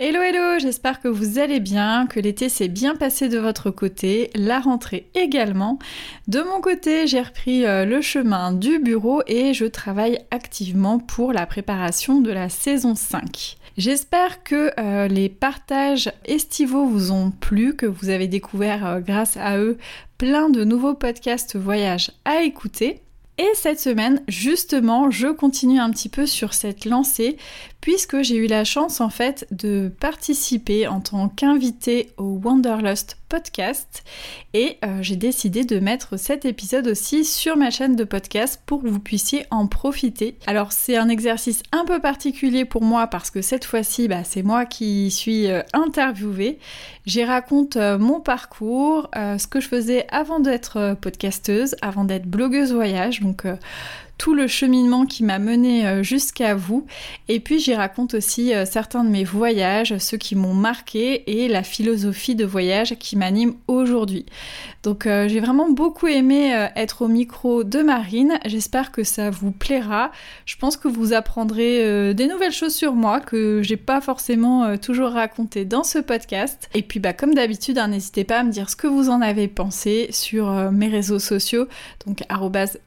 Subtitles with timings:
[0.00, 4.30] Hello hello, j'espère que vous allez bien, que l'été s'est bien passé de votre côté,
[4.36, 5.80] la rentrée également.
[6.28, 11.32] De mon côté, j'ai repris euh, le chemin du bureau et je travaille activement pour
[11.32, 13.56] la préparation de la saison 5.
[13.76, 19.36] J'espère que euh, les partages estivaux vous ont plu, que vous avez découvert euh, grâce
[19.36, 19.78] à eux
[20.16, 23.00] plein de nouveaux podcasts voyages à écouter.
[23.38, 27.36] Et cette semaine, justement, je continue un petit peu sur cette lancée
[27.80, 34.04] puisque j'ai eu la chance en fait de participer en tant qu'invité au Wanderlust podcast
[34.54, 38.82] et euh, j'ai décidé de mettre cet épisode aussi sur ma chaîne de podcast pour
[38.82, 40.36] que vous puissiez en profiter.
[40.46, 44.42] Alors c'est un exercice un peu particulier pour moi parce que cette fois-ci bah, c'est
[44.42, 46.58] moi qui suis euh, interviewée.
[47.06, 52.72] J'y raconte euh, mon parcours, ce que je faisais avant d'être podcasteuse, avant d'être blogueuse
[52.72, 53.20] voyage,
[54.18, 56.84] tout le cheminement qui m'a mené euh, jusqu'à vous.
[57.28, 61.48] Et puis j'y raconte aussi euh, certains de mes voyages, ceux qui m'ont marqué et
[61.48, 64.26] la philosophie de voyage qui m'anime aujourd'hui.
[64.82, 68.38] Donc euh, j'ai vraiment beaucoup aimé être au micro de Marine.
[68.44, 70.10] J'espère que ça vous plaira.
[70.46, 75.10] Je pense que vous apprendrez des nouvelles choses sur moi que j'ai pas forcément toujours
[75.10, 76.68] raconté dans ce podcast.
[76.74, 79.20] Et puis bah comme d'habitude, hein, n'hésitez pas à me dire ce que vous en
[79.20, 81.68] avez pensé sur mes réseaux sociaux,
[82.06, 82.24] donc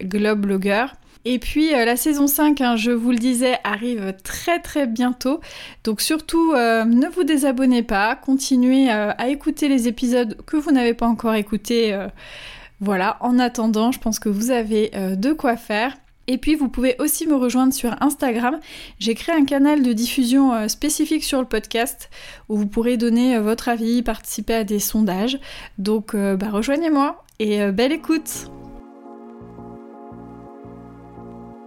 [0.04, 0.88] @globblogger.
[1.26, 5.40] Et puis euh, la saison 5, hein, je vous le disais, arrive très très bientôt.
[5.84, 10.72] Donc surtout, euh, ne vous désabonnez pas, continuez euh, à écouter les épisodes que vous
[10.72, 11.98] n'avez pas encore écoutés.
[12.80, 15.96] voilà, en attendant, je pense que vous avez de quoi faire.
[16.28, 18.60] Et puis vous pouvez aussi me rejoindre sur Instagram.
[19.00, 22.10] J'ai créé un canal de diffusion spécifique sur le podcast
[22.50, 25.40] où vous pourrez donner votre avis, participer à des sondages.
[25.78, 28.50] Donc bah, rejoignez-moi et belle écoute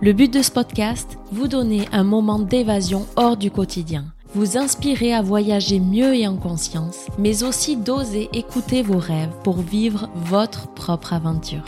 [0.00, 5.12] Le but de ce podcast, vous donner un moment d'évasion hors du quotidien, vous inspirer
[5.12, 10.68] à voyager mieux et en conscience, mais aussi d'oser écouter vos rêves pour vivre votre
[10.68, 11.64] propre aventure.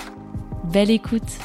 [0.73, 1.39] Belle écoute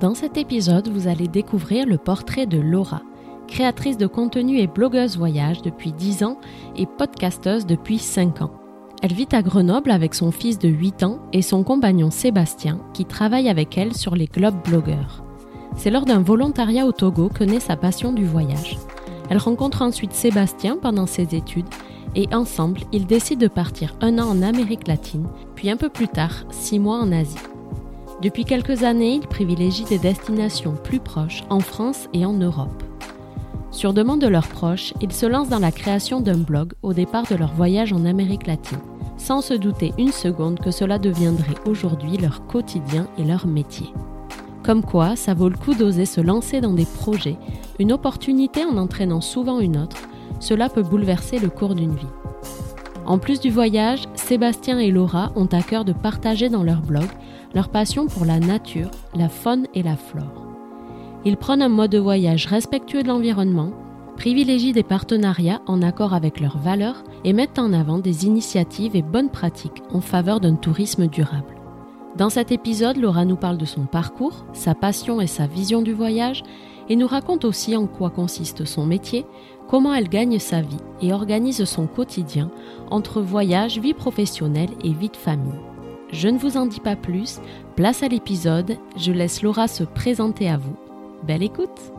[0.00, 3.02] Dans cet épisode, vous allez découvrir le portrait de Laura,
[3.48, 6.38] créatrice de contenu et blogueuse voyage depuis 10 ans
[6.76, 8.63] et podcasteuse depuis 5 ans.
[9.04, 13.04] Elle vit à Grenoble avec son fils de 8 ans et son compagnon Sébastien qui
[13.04, 15.22] travaille avec elle sur les Globe Bloggers.
[15.76, 18.78] C'est lors d'un volontariat au Togo que naît sa passion du voyage.
[19.28, 21.68] Elle rencontre ensuite Sébastien pendant ses études
[22.14, 26.08] et ensemble, ils décident de partir un an en Amérique latine, puis un peu plus
[26.08, 27.36] tard, six mois en Asie.
[28.22, 32.82] Depuis quelques années, ils privilégient des destinations plus proches en France et en Europe.
[33.70, 37.26] Sur demande de leurs proches, ils se lancent dans la création d'un blog au départ
[37.26, 38.78] de leur voyage en Amérique latine
[39.24, 43.86] sans se douter une seconde que cela deviendrait aujourd'hui leur quotidien et leur métier.
[44.62, 47.38] Comme quoi, ça vaut le coup d'oser se lancer dans des projets,
[47.78, 49.96] une opportunité en entraînant souvent une autre,
[50.40, 52.06] cela peut bouleverser le cours d'une vie.
[53.06, 57.06] En plus du voyage, Sébastien et Laura ont à cœur de partager dans leur blog
[57.54, 60.44] leur passion pour la nature, la faune et la flore.
[61.24, 63.70] Ils prennent un mode de voyage respectueux de l'environnement,
[64.16, 69.02] privilégient des partenariats en accord avec leurs valeurs et mettent en avant des initiatives et
[69.02, 71.54] bonnes pratiques en faveur d'un tourisme durable.
[72.16, 75.92] Dans cet épisode, Laura nous parle de son parcours, sa passion et sa vision du
[75.92, 76.44] voyage,
[76.88, 79.24] et nous raconte aussi en quoi consiste son métier,
[79.68, 82.50] comment elle gagne sa vie et organise son quotidien
[82.90, 85.58] entre voyage, vie professionnelle et vie de famille.
[86.12, 87.40] Je ne vous en dis pas plus,
[87.74, 90.76] place à l'épisode, je laisse Laura se présenter à vous.
[91.26, 91.93] Belle écoute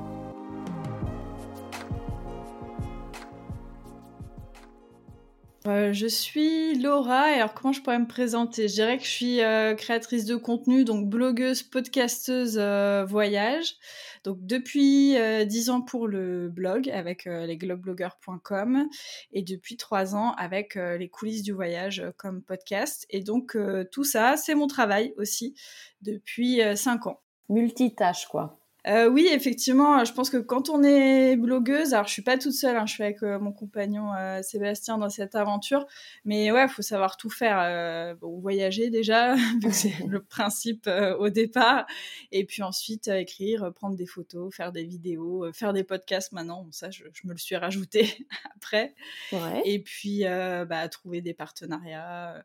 [5.68, 8.68] Euh, je suis Laura, et alors comment je pourrais me présenter?
[8.68, 13.75] Je dirais que je suis euh, créatrice de contenu, donc blogueuse, podcasteuse euh, voyage.
[14.24, 18.88] Donc depuis 10 ans pour le blog avec lesglobebloggers.com
[19.34, 23.06] et depuis 3 ans avec les coulisses du voyage comme podcast.
[23.12, 23.56] Et donc
[23.92, 25.54] tout ça, c'est mon travail aussi
[26.01, 27.22] depuis 5 ans.
[27.50, 28.64] Multitâche quoi.
[28.88, 32.54] Euh, oui, effectivement, je pense que quand on est blogueuse, alors je suis pas toute
[32.54, 35.88] seule, hein, je suis avec euh, mon compagnon euh, Sébastien dans cette aventure,
[36.24, 38.16] mais ouais, faut savoir tout faire.
[38.18, 39.36] Bon, voyager déjà,
[39.72, 40.90] c'est le principe
[41.20, 41.86] au départ,
[42.32, 46.68] et puis ensuite écrire, prendre des photos, faire des vidéos, faire des podcasts maintenant.
[46.72, 48.94] ça, je, me le suis rajouté après.
[49.32, 49.62] Ouais.
[49.66, 52.44] Et puis bah, trouver des partenariats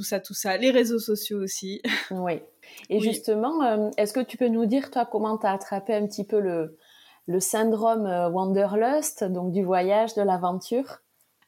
[0.00, 0.56] tout ça, tout ça.
[0.56, 1.82] Les réseaux sociaux aussi.
[2.10, 2.40] Oui.
[2.88, 6.06] Et justement, euh, est-ce que tu peux nous dire, toi, comment tu as attrapé un
[6.06, 6.78] petit peu le,
[7.26, 11.00] le syndrome euh, Wanderlust, donc du voyage, de l'aventure?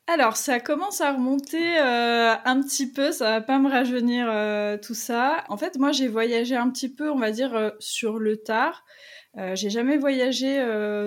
[0.07, 4.27] Alors, ça commence à remonter euh, un petit peu, ça va pas me rajeunir
[4.81, 5.45] tout ça.
[5.49, 8.85] En fait, moi, j'ai voyagé un petit peu, on va dire, sur le tard.
[9.55, 10.61] j'ai jamais voyagé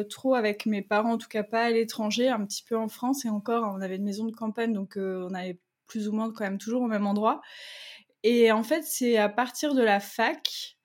[0.10, 3.26] trop avec mes parents, en tout cas pas à l'étranger, un petit peu en France
[3.26, 6.44] et encore, on avait une maison de campagne, donc on avait plus ou moins quand
[6.44, 7.42] même toujours au même endroit.
[8.24, 10.76] Et en fait, c'est à partir de la fac,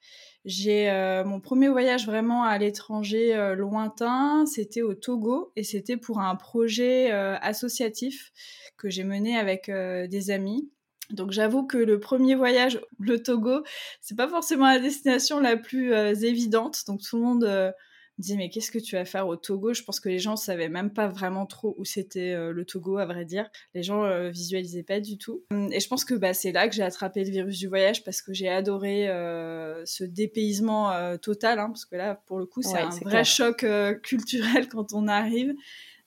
[0.47, 5.99] j'ai euh, mon premier voyage vraiment à l'étranger euh, lointain, c'était au Togo et c'était
[5.99, 8.33] pour un projet euh, associatif
[8.79, 10.71] que j'ai mené avec des amis.
[11.11, 13.63] Donc j'avoue que le premier voyage, le Togo,
[14.01, 16.85] c'est pas forcément la destination la plus évidente.
[16.87, 17.75] Donc tout le monde
[18.21, 19.75] me mais qu'est-ce que tu vas faire au Togo?
[19.75, 22.99] Je pense que les gens savaient même pas vraiment trop où c'était euh, le Togo
[22.99, 23.49] à vrai dire.
[23.75, 25.45] Les gens euh, visualisaient pas du tout.
[25.51, 28.05] Hum, et je pense que bah, c'est là que j'ai attrapé le virus du voyage
[28.05, 32.63] parce que j'ai adoré euh, ce dépaysement total, hein, parce que là pour le coup
[32.63, 33.65] c'est un vrai choc
[34.03, 35.55] culturel quand on arrive.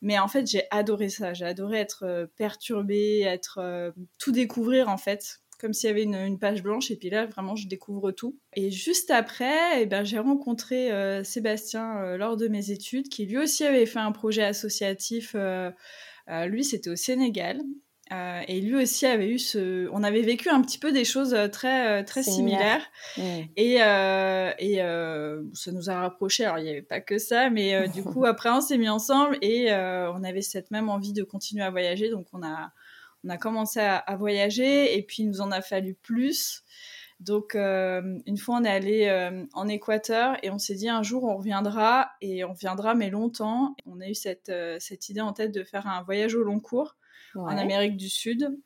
[0.01, 1.33] Mais en fait, j'ai adoré ça.
[1.33, 6.61] J'ai adoré être perturbée, être tout découvrir en fait comme s'il y avait une, page
[6.61, 6.91] blanche.
[6.91, 8.37] Et puis là, vraiment, je découvre tout.
[8.53, 13.25] Et juste après, eh ben, j'ai rencontré euh, Sébastien euh, lors de mes études, qui
[13.25, 15.35] lui aussi avait fait un projet associatif.
[15.37, 15.71] Euh,
[16.47, 17.61] lui, c'était au Sénégal.
[18.11, 19.87] et lui aussi avait eu ce.
[19.93, 22.85] On avait vécu un petit peu des choses très très similaires.
[23.55, 24.77] Et, et
[25.53, 26.43] ça nous a rapprochés.
[26.43, 29.37] Alors il n'y avait pas que ça, mais du coup après on s'est mis ensemble
[29.41, 32.09] et on avait cette même envie de continuer à voyager.
[32.09, 32.73] Donc on a
[33.23, 36.63] on a commencé à, voyager et puis il nous en a fallu plus.
[37.19, 41.03] Donc euh, une fois on est allé euh, en Équateur et on s'est dit un
[41.03, 43.75] jour on reviendra et on reviendra mais longtemps.
[43.85, 46.59] On a eu cette, euh, cette idée en tête de faire un voyage au long
[46.59, 46.97] cours
[47.35, 48.57] en Amérique du Sud.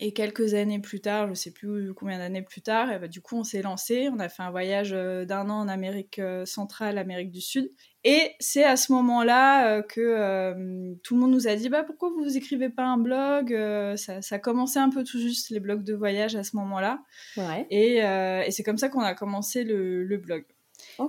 [0.00, 3.36] Et quelques années plus tard, je sais plus combien d'années plus tard, bah, du coup
[3.36, 4.10] on s'est lancé.
[4.12, 7.70] On a fait un voyage d'un an en Amérique centrale, Amérique du Sud.
[8.04, 11.82] Et c'est à ce moment-là euh, que euh, tout le monde nous a dit bah
[11.82, 15.58] pourquoi vous écrivez pas un blog euh, ça, ça commençait un peu tout juste les
[15.58, 17.02] blogs de voyage à ce moment-là.
[17.36, 17.66] Ouais.
[17.70, 20.44] Et, et c'est comme ça qu'on a commencé le, le blog.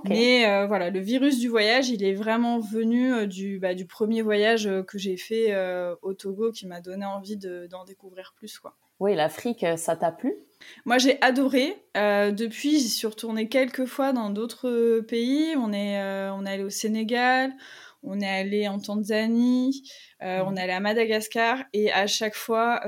[0.08, 4.68] Mais voilà, le virus du voyage, il est vraiment venu du, bah, du premier voyage
[4.86, 5.54] que j'ai fait
[6.02, 8.58] au Togo qui m'a donné envie d'en découvrir plus.
[8.58, 8.76] Quoi.
[9.00, 10.34] Oui, l'Afrique, ça t'a plu?
[10.84, 11.82] Moi, j'ai adoré.
[11.96, 15.54] Euh, depuis, j'y suis retournée quelques fois dans d'autres pays.
[15.56, 17.52] On est, euh, on est allé au Sénégal,
[18.02, 19.82] on est allé en Tanzanie,
[20.22, 21.58] euh, on est allé à Madagascar.
[21.72, 22.80] Et à chaque fois,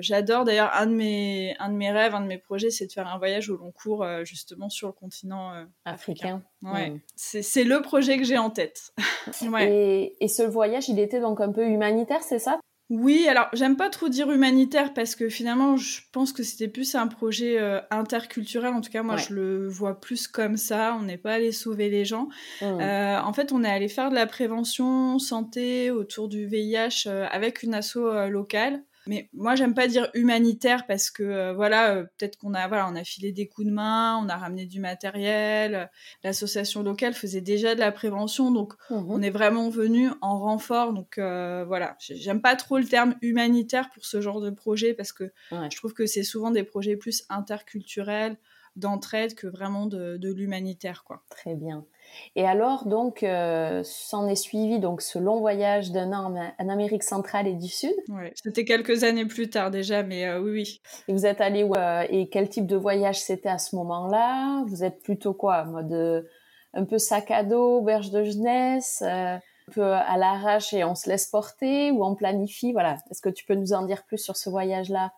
[0.00, 0.44] j'adore.
[0.44, 3.08] D'ailleurs, un de mes, un de mes rêves, un de mes projets, c'est de faire
[3.08, 6.42] un voyage au long cours, justement sur le continent africain.
[6.62, 6.90] Ouais.
[6.90, 7.00] Mm.
[7.16, 8.92] C'est le projet que j'ai en tête.
[9.60, 12.58] et, et ce voyage, il était donc un peu humanitaire, c'est ça?
[12.88, 16.94] Oui, alors j'aime pas trop dire humanitaire parce que finalement je pense que c'était plus
[16.94, 18.72] un projet euh, interculturel.
[18.72, 20.96] En tout cas, moi je le vois plus comme ça.
[20.98, 22.28] On n'est pas allé sauver les gens.
[22.62, 22.64] Mmh.
[22.64, 27.26] Euh, en fait, on est allé faire de la prévention santé autour du VIH euh,
[27.32, 27.98] avec une asso
[28.28, 28.82] locale.
[29.06, 32.88] Mais moi, j'aime pas dire humanitaire parce que euh, voilà, euh, peut-être qu'on a voilà,
[32.88, 35.90] on a filé des coups de main, on a ramené du matériel.
[36.24, 40.92] L'association locale faisait déjà de la prévention, donc mmh on est vraiment venu en renfort.
[40.92, 45.12] Donc euh, voilà, j'aime pas trop le terme humanitaire pour ce genre de projet parce
[45.12, 48.36] que je trouve que c'est souvent des projets plus interculturels
[48.74, 51.24] d'entraide que vraiment de, de l'humanitaire quoi.
[51.30, 51.86] Très bien.
[52.34, 57.02] Et alors, donc, euh, s'en est suivi donc ce long voyage d'un an en Amérique
[57.02, 57.94] centrale et du Sud.
[58.08, 60.80] Oui, c'était quelques années plus tard déjà, mais euh, oui, oui.
[61.08, 64.64] Et vous êtes allé où euh, Et quel type de voyage c'était à ce moment-là?
[64.66, 65.64] Vous êtes plutôt quoi?
[65.64, 66.26] Mode
[66.74, 69.40] un peu sac à dos, auberge de jeunesse un
[69.72, 72.72] peu à l'arrache et on se laisse porter ou on planifie?
[72.72, 72.98] Voilà.
[73.10, 75.12] Est-ce que tu peux nous en dire plus sur ce voyage-là?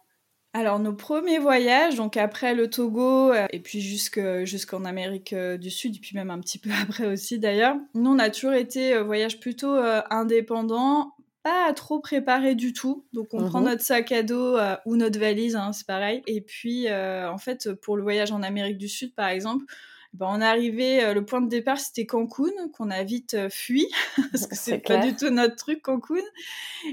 [0.58, 5.70] Alors nos premiers voyages, donc après le Togo euh, et puis jusqu'en Amérique euh, du
[5.70, 8.94] Sud et puis même un petit peu après aussi d'ailleurs, nous on a toujours été
[8.94, 9.76] euh, voyage plutôt
[10.10, 13.04] indépendant, pas trop préparé du tout.
[13.12, 13.66] Donc on prend mhm.
[13.66, 16.22] notre sac à dos ou notre valise, hein, c'est pareil.
[16.26, 19.64] Et puis en fait pour le voyage en Amérique du Sud par exemple,
[20.14, 23.48] Ben, on est arrivé, euh, le point de départ c'était Cancun, qu'on a vite euh,
[23.50, 23.86] fui,
[24.32, 26.22] parce que c'est pas du tout notre truc Cancun.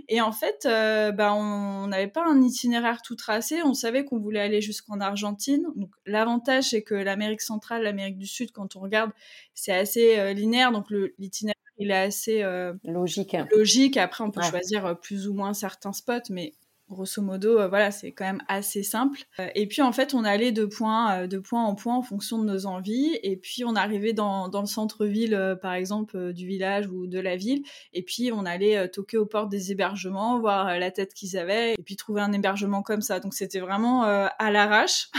[0.09, 4.19] Et en fait, euh, ben, on n'avait pas un itinéraire tout tracé, on savait qu'on
[4.19, 5.65] voulait aller jusqu'en Argentine.
[5.75, 9.11] Donc l'avantage c'est que l'Amérique centrale, l'Amérique du Sud, quand on regarde,
[9.53, 12.43] c'est assez linéaire, donc l'itinéraire il est assez
[12.83, 13.35] logique.
[13.51, 13.97] Logique.
[13.97, 16.53] Après, on peut choisir plus ou moins certains spots, mais
[16.89, 19.19] grosso modo, euh, voilà, c'est quand même assez simple.
[19.39, 22.01] Euh, et puis en fait, on allait de point, euh, de point en point en
[22.01, 23.17] fonction de nos envies.
[23.23, 27.35] Et puis on arrivait dans, dans le centre-ville, par exemple, du village ou de la
[27.35, 27.63] ville.
[27.93, 31.83] Et puis on allait toquer aux portes des hébergements, voir la tête qu'ils avaient, et
[31.83, 33.19] puis trouver un hébergement comme ça.
[33.19, 35.09] Donc c'était vraiment à l'arrache.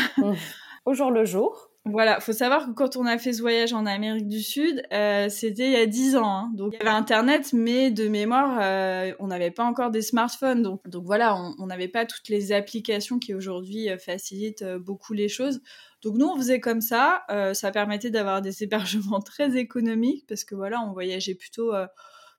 [0.85, 1.66] Au jour le jour.
[1.89, 5.29] Voilà, faut savoir que quand on a fait ce voyage en Amérique du Sud, euh,
[5.29, 6.27] c'était il y a 10 ans.
[6.27, 6.51] Hein.
[6.55, 10.63] Donc il y avait Internet, mais de mémoire, euh, on n'avait pas encore des smartphones.
[10.63, 15.29] Donc, donc voilà, on n'avait pas toutes les applications qui aujourd'hui euh, facilitent beaucoup les
[15.29, 15.61] choses.
[16.03, 17.23] Donc nous, on faisait comme ça.
[17.55, 21.73] ça permettait d'avoir des hébergements très économiques parce que voilà, on voyageait plutôt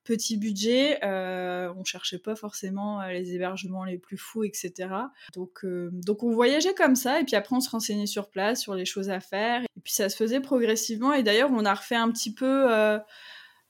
[0.07, 4.89] petit budget, euh, on cherchait pas forcément euh, les hébergements les plus fous, etc.
[5.33, 8.61] Donc, euh, donc on voyageait comme ça, et puis après on se renseignait sur place,
[8.61, 11.73] sur les choses à faire, et puis ça se faisait progressivement, et d'ailleurs on a
[11.73, 12.71] refait un petit peu...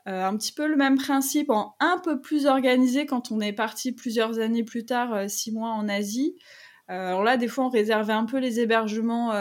[0.05, 3.91] un petit peu le même principe, en un peu plus organisé quand on est parti
[3.91, 6.37] plusieurs années plus tard, six mois en Asie.
[6.87, 9.31] alors là, des fois, on réservait un peu les hébergements,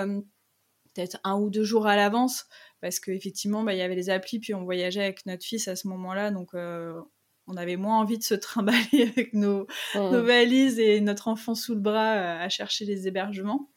[0.94, 2.46] peut-être un ou deux jours à l'avance,
[2.80, 5.76] parce qu'effectivement, bah, il y avait les applis, puis on voyageait avec notre fils à
[5.76, 7.00] ce moment-là, donc euh,
[7.46, 10.16] on avait moins envie de se trimballer avec nos, mmh.
[10.16, 13.70] valises et notre enfant sous le bras euh, à chercher les hébergements.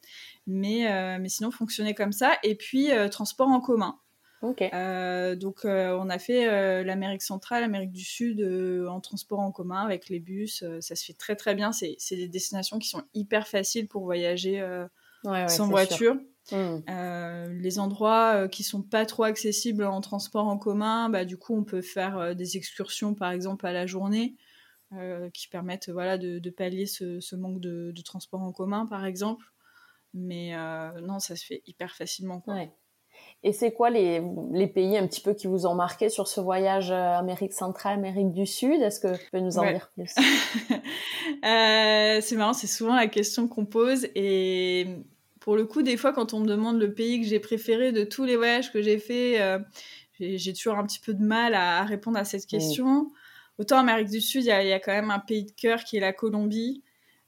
[0.46, 2.36] Mais, euh, mais sinon, fonctionnait comme ça.
[2.42, 4.00] Et puis, transport en commun.
[4.42, 8.42] donc, on a fait l'Amérique centrale, l'Amérique du Sud
[8.88, 10.64] en transport en commun avec les bus.
[10.80, 11.70] ça se fait très très bien.
[11.72, 14.60] C'est des destinations qui sont hyper faciles pour voyager
[15.22, 16.16] sans voiture.
[16.52, 16.82] Mmh.
[16.88, 21.36] Euh, les endroits euh, qui sont pas trop accessibles en transport en commun, bah, du
[21.36, 24.36] coup, on peut faire euh, des excursions, par exemple, à la journée,
[25.32, 29.44] qui permettent voilà, de, pallier ce, manque de, transport en commun, par exemple.
[30.14, 30.52] Mais
[31.00, 32.40] non, ça se fait hyper facilement.
[32.40, 32.56] Quoi.
[33.44, 36.40] Et c'est quoi les, les, pays un petit peu qui vous ont marqué sur ce
[36.40, 38.82] voyage Amérique centrale, Amérique du Sud?
[38.82, 40.12] Est-ce que tu peux nous en dire plus?
[41.44, 44.08] C'est marrant, c'est souvent la question qu'on pose.
[44.16, 45.04] Et
[45.40, 48.04] pour le coup, des fois, quand on me demande le pays que j'ai préféré de
[48.04, 49.58] tous les voyages que j'ai fait, euh,
[50.20, 53.10] j'ai toujours un petit peu de mal à, répondre à cette question.
[53.58, 55.96] Autant en Amérique du Sud, il y, a quand même un pays de cœur qui
[55.96, 56.84] est la Colombie.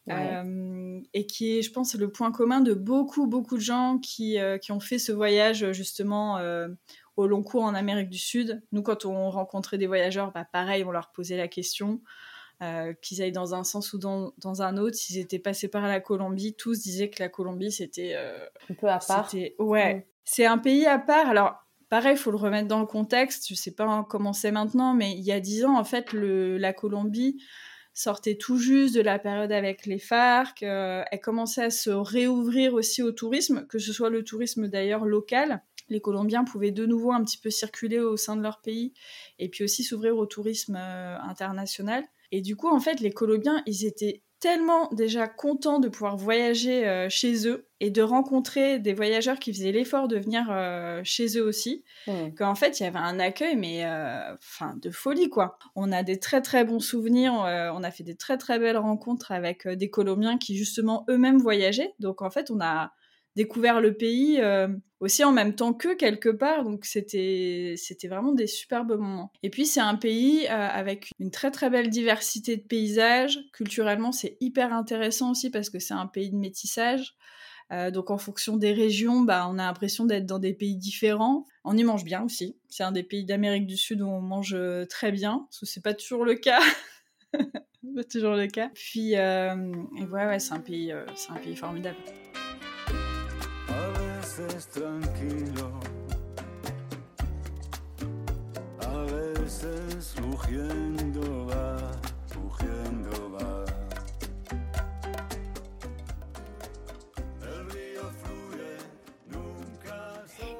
[0.09, 4.37] Euh, et qui est, je pense, le point commun de beaucoup, beaucoup de gens qui,
[4.37, 6.41] euh, qui ont fait ce voyage justement
[7.17, 8.63] au long cours en Amérique du Sud.
[8.73, 12.01] Nous, quand on rencontrait des voyageurs, bah, pareil, on leur posait la question.
[12.63, 15.89] Euh, qu'ils aillent dans un sens ou dans, dans, un autre, s'ils étaient passés par
[15.89, 18.39] la Colombie, tous disaient que la Colombie c'était euh,
[18.71, 19.29] un peu à part.
[19.59, 20.03] Ouais, mm.
[20.25, 21.29] c'est un pays à part.
[21.29, 21.57] Alors
[21.89, 23.49] pareil, il faut le remettre dans le contexte.
[23.49, 26.57] Je sais pas comment c'est maintenant, mais il y a dix ans en fait, le,
[26.57, 27.43] la Colombie
[27.95, 30.63] sortait tout juste de la période avec les FARC.
[30.63, 35.05] Euh, elle commençait à se réouvrir aussi au tourisme, que ce soit le tourisme d'ailleurs
[35.05, 35.65] local.
[35.89, 38.93] Les Colombiens pouvaient de nouveau un petit peu circuler au sein de leur pays
[39.41, 42.05] et puis aussi s'ouvrir au tourisme international.
[42.33, 46.85] Et du coup, en fait, les Colombiens, ils étaient tellement déjà contents de pouvoir voyager
[46.89, 51.39] euh, chez eux et de rencontrer des voyageurs qui faisaient l'effort de venir euh, chez
[51.39, 52.35] eux aussi, mmh.
[52.37, 55.59] qu'en fait il y avait un accueil mais euh, enfin de folie quoi.
[55.77, 59.31] On a des très très bons souvenirs, on a fait des très très belles rencontres
[59.31, 62.93] avec des Colombiens qui justement eux-mêmes voyageaient, donc en fait on a
[63.37, 64.69] découvert le pays euh,
[65.01, 66.65] aussi en même temps que quelque part.
[66.65, 69.33] Donc c'était c'était vraiment des superbes moments.
[69.43, 73.39] Et puis c'est un pays euh, avec une très très belle diversité de paysages.
[73.53, 77.15] Culturellement c'est hyper intéressant aussi parce que c'est un pays de métissage.
[77.71, 81.47] Euh, donc en fonction des régions, bah, on a l'impression d'être dans des pays différents.
[81.65, 82.57] On y mange bien aussi.
[82.69, 84.57] C'est un des pays d'Amérique du Sud où on mange
[84.91, 86.61] très bien, que c'est pas toujours le cas.
[87.33, 88.71] pas toujours le cas.
[88.75, 91.97] Puis et ouais, ouais c'est un pays, c'est un pays formidable.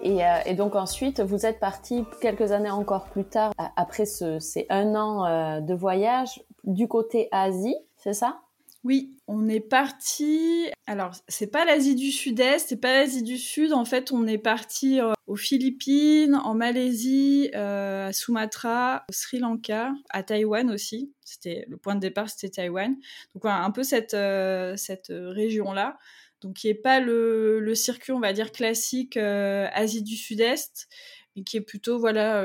[0.03, 4.67] Et, euh, donc ensuite, vous êtes parti quelques années encore plus tard, après ce, ces
[4.69, 8.41] un an euh, de voyage, du côté Asie, c'est ça?
[8.85, 10.69] Oui, on est parti.
[10.87, 13.73] Alors, c'est pas l'Asie du Sud-Est, c'est pas l'Asie du Sud.
[13.73, 19.39] En fait, on est parti euh, aux Philippines, en Malaisie, euh, à Sumatra, au Sri
[19.39, 21.13] Lanka, à Taïwan aussi.
[21.25, 22.97] C'était le point de départ, c'était Taïwan.
[23.35, 25.99] Donc voilà, un peu cette euh, cette région là.
[26.41, 30.89] donc qui est pas le, le circuit, on va dire classique Asie du Sud-Est,
[31.37, 32.45] mais qui est plutôt voilà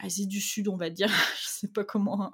[0.00, 1.08] Asie du Sud, on va dire.
[1.40, 2.32] Je sais pas comment,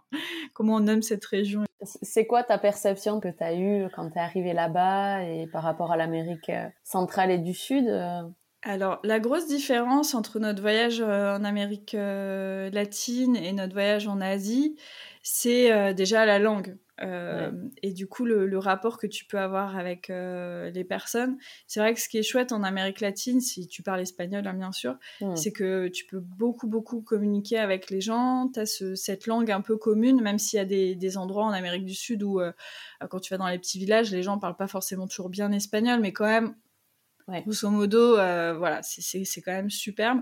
[0.54, 1.64] comment on nomme cette région.
[1.82, 5.62] C'est quoi ta perception que tu as eue quand tu es arrivé là-bas et par
[5.62, 8.22] rapport à l'Amérique euh, centrale et du Sud euh?
[8.62, 14.20] Alors, la grosse différence entre notre voyage euh, en Amérique latine et notre voyage en
[14.20, 14.76] Asie,
[15.22, 16.76] c'est déjà la langue.
[17.02, 17.50] Euh,
[17.83, 21.95] et du coup, le, rapport que tu peux avoir avec euh, les personnes, c'est vrai
[21.95, 24.97] que ce qui est chouette en Amérique latine, si tu parles espagnol, hein, bien sûr,
[25.21, 25.35] hmm.
[25.35, 28.50] c'est que tu peux beaucoup, beaucoup communiquer avec les gens.
[28.52, 31.85] Tu as cette langue un peu commune, même s'il y a des, endroits en Amérique
[31.85, 32.52] du Sud où, euh,
[33.09, 36.00] quand tu vas dans les petits villages, les gens parlent pas forcément toujours bien espagnol,
[36.00, 36.54] mais quand même,
[37.40, 40.20] grosso modo, voilà, c'est quand même superbe.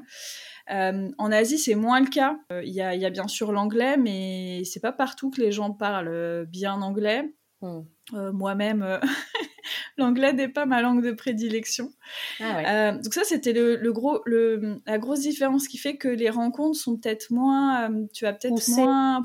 [0.71, 2.39] Euh, en Asie, c'est moins le cas.
[2.53, 6.47] Euh, il y, a, bien sûr l'anglais, mais c'est pas partout que les gens parlent
[6.47, 7.35] bien anglais.
[7.61, 7.81] Hmm.
[8.15, 9.01] Euh, moi-même,
[9.97, 11.91] l'anglais n'est pas ma langue de prédilection.
[12.41, 16.97] Ah donc ça, c'était le, gros, la grosse différence qui fait que les rencontres sont
[16.97, 19.23] peut-être moins, tu vas peut-être moins,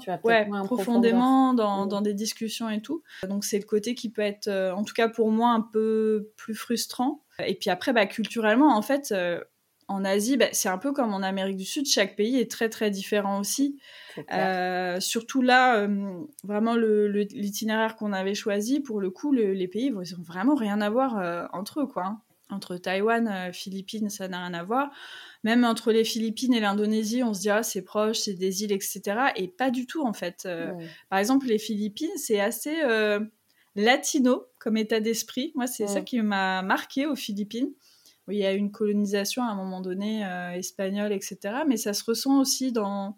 [0.66, 1.90] profondément dans, hmm.
[1.90, 3.04] dans, des discussions et tout.
[3.28, 6.56] Donc c'est le côté qui peut être, en tout cas pour moi, un peu plus
[6.56, 7.22] frustrant.
[7.44, 9.14] Et puis après, bah, culturellement, en fait,
[9.94, 12.68] en Asie, bah, c'est un peu comme en Amérique du Sud, chaque pays est très
[12.68, 13.78] très différent aussi.
[14.32, 19.94] Euh, surtout là, euh, vraiment l'itinéraire qu'on avait choisi, pour le coup, les pays, ils
[19.94, 21.88] n'ont vraiment rien à voir euh, entre eux.
[21.88, 22.06] quoi.
[22.06, 22.22] Hein.
[22.50, 24.92] Entre Taïwan, Philippines, ça n'a rien à voir.
[25.44, 28.72] Même entre les Philippines et l'Indonésie, on se dit ah, c'est proche, c'est des îles,
[28.72, 29.02] etc.
[29.36, 30.48] Et pas du tout en fait.
[31.10, 32.76] Par exemple, les Philippines, c'est assez
[33.76, 35.52] latino comme état d'esprit.
[35.56, 37.72] Moi, c'est ça qui m'a marqué aux Philippines
[38.30, 41.38] il y a une colonisation à un moment donné euh, espagnole, etc.
[41.68, 43.18] Mais ça se ressent aussi dans,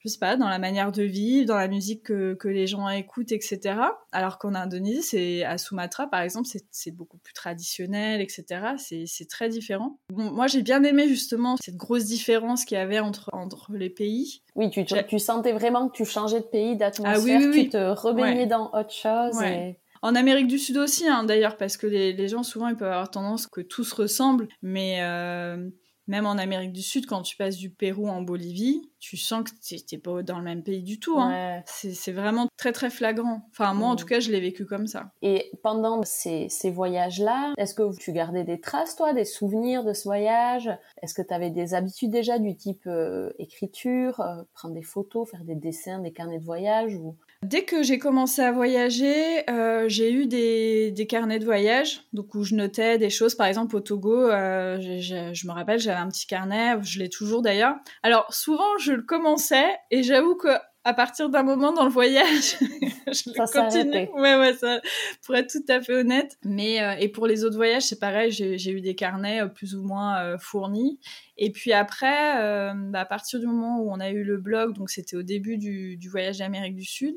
[0.00, 2.88] je sais pas, dans la manière de vivre, dans la musique que, que les gens
[2.88, 3.80] écoutent, etc.
[4.12, 9.04] Alors qu'en Indonésie, c'est à Sumatra, par exemple, c'est beaucoup plus traditionnel, etc.
[9.06, 9.98] C'est très différent.
[10.10, 13.90] Bon, moi, j'ai bien aimé justement cette grosse différence qu'il y avait entre, entre les
[13.90, 14.42] pays.
[14.54, 17.68] Oui, tu, tu, sentais vraiment que tu changeais de pays, d'atmosphère, ah, oui, oui, tu
[17.70, 19.40] te rebaignais dans autre chose.
[19.42, 19.78] Et...
[20.06, 23.10] En Amérique du Sud aussi, hein, d'ailleurs, parce que les, gens, souvent, ils peuvent avoir
[23.10, 24.46] tendance que tout se ressemble.
[24.62, 25.68] Mais euh,
[26.06, 29.50] même en Amérique du Sud, quand tu passes du Pérou en Bolivie, tu sens que
[29.60, 31.18] tu n'es pas dans le même pays du tout.
[31.18, 31.60] Hein.
[31.66, 33.48] C'est vraiment très, très flagrant.
[33.50, 35.10] Enfin, moi, en tout cas, je l'ai vécu comme ça.
[35.22, 40.04] Et pendant ces, voyages-là, est-ce que tu gardais des traces, toi, des souvenirs de ce
[40.04, 40.70] voyage?
[41.02, 45.28] Est-ce que tu avais des habitudes déjà du type euh, écriture, euh, prendre des photos,
[45.28, 47.16] faire des dessins, des carnets de voyage ou...
[47.46, 52.42] Dès que j'ai commencé à voyager, euh, j'ai eu des, carnets de voyage, donc où
[52.42, 53.36] je notais des choses.
[53.36, 57.42] Par exemple, au Togo, euh, je, me rappelle, j'avais un petit carnet, je l'ai toujours
[57.42, 57.76] d'ailleurs.
[58.02, 60.48] Alors souvent, je le commençais et j'avoue que
[60.86, 62.58] à partir d'un moment dans le voyage,
[63.08, 64.08] je ça continue.
[64.14, 64.80] Ouais, ouais, ça,
[65.24, 66.38] pour être tout à fait honnête.
[66.44, 68.30] Mais euh, et pour les autres voyages, c'est pareil.
[68.30, 71.00] J'ai eu des carnets euh, plus ou moins euh, fournis.
[71.38, 74.88] Et puis après, bah, à partir du moment où on a eu le blog, donc
[74.88, 77.16] c'était au début du, du voyage d'Amérique du Sud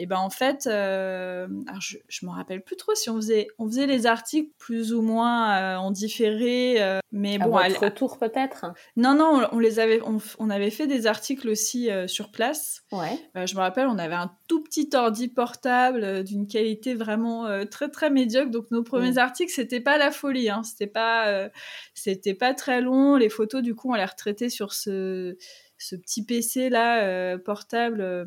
[0.00, 1.48] et ben en fait, euh,
[1.80, 5.02] je, je me rappelle plus trop si on faisait, on faisait les articles plus ou
[5.02, 7.56] moins euh, en différé, euh, mais bon.
[7.56, 8.66] À votre retour peut-être?
[8.96, 10.00] Non non, on, les avait,
[10.38, 12.82] on, avait fait des articles aussi sur place.
[12.92, 13.18] Ouais.
[13.34, 18.08] je me rappelle, on avait un tout petit ordi portable d'une qualité vraiment très très
[18.08, 18.52] médiocre.
[18.52, 19.18] Donc nos premiers mm.
[19.18, 21.48] articles, c'était pas la folie, hein, c'était pas,
[21.94, 23.16] c'était pas très long.
[23.16, 25.36] Les photos du coup, on les retraitait sur ce
[25.80, 28.26] ce petit PC là portable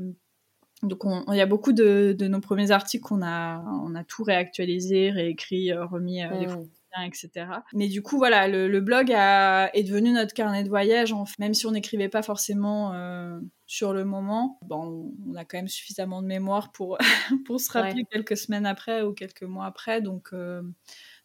[0.83, 5.11] donc il y a beaucoup de, nos premiers articles qu'on a, on a tout réactualisé,
[5.11, 6.67] réécrit, euh, remis euh, les mmh.
[7.05, 7.29] etc.
[7.73, 11.13] Mais du coup, voilà, le, blog est devenu notre carnet de voyage.
[11.37, 15.67] même si on n'écrivait pas forcément euh, sur le moment, bon, on a quand même
[15.67, 16.97] suffisamment de mémoire pour,
[17.45, 20.01] pour se rappeler quelques semaines après ou quelques mois après.
[20.01, 20.33] Donc,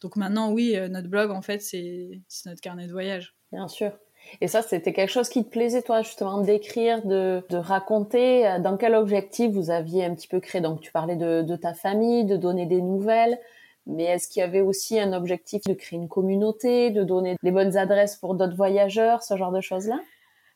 [0.02, 3.34] donc maintenant, oui, notre blog, en fait, c'est notre carnet de voyage.
[3.52, 3.92] Bien sûr.
[4.40, 8.46] Et ça, c'était quelque chose qui te plaisait, toi, justement, d'écrire, de, de raconter.
[8.46, 10.60] Euh, dans quel objectif vous aviez un petit peu créé?
[10.60, 13.38] Donc, tu parlais de, de ta famille, de donner des nouvelles.
[13.86, 17.50] Mais est-ce qu'il y avait aussi un objectif de créer une communauté, de donner les
[17.52, 20.00] bonnes adresses pour d'autres voyageurs, ce genre de choses-là?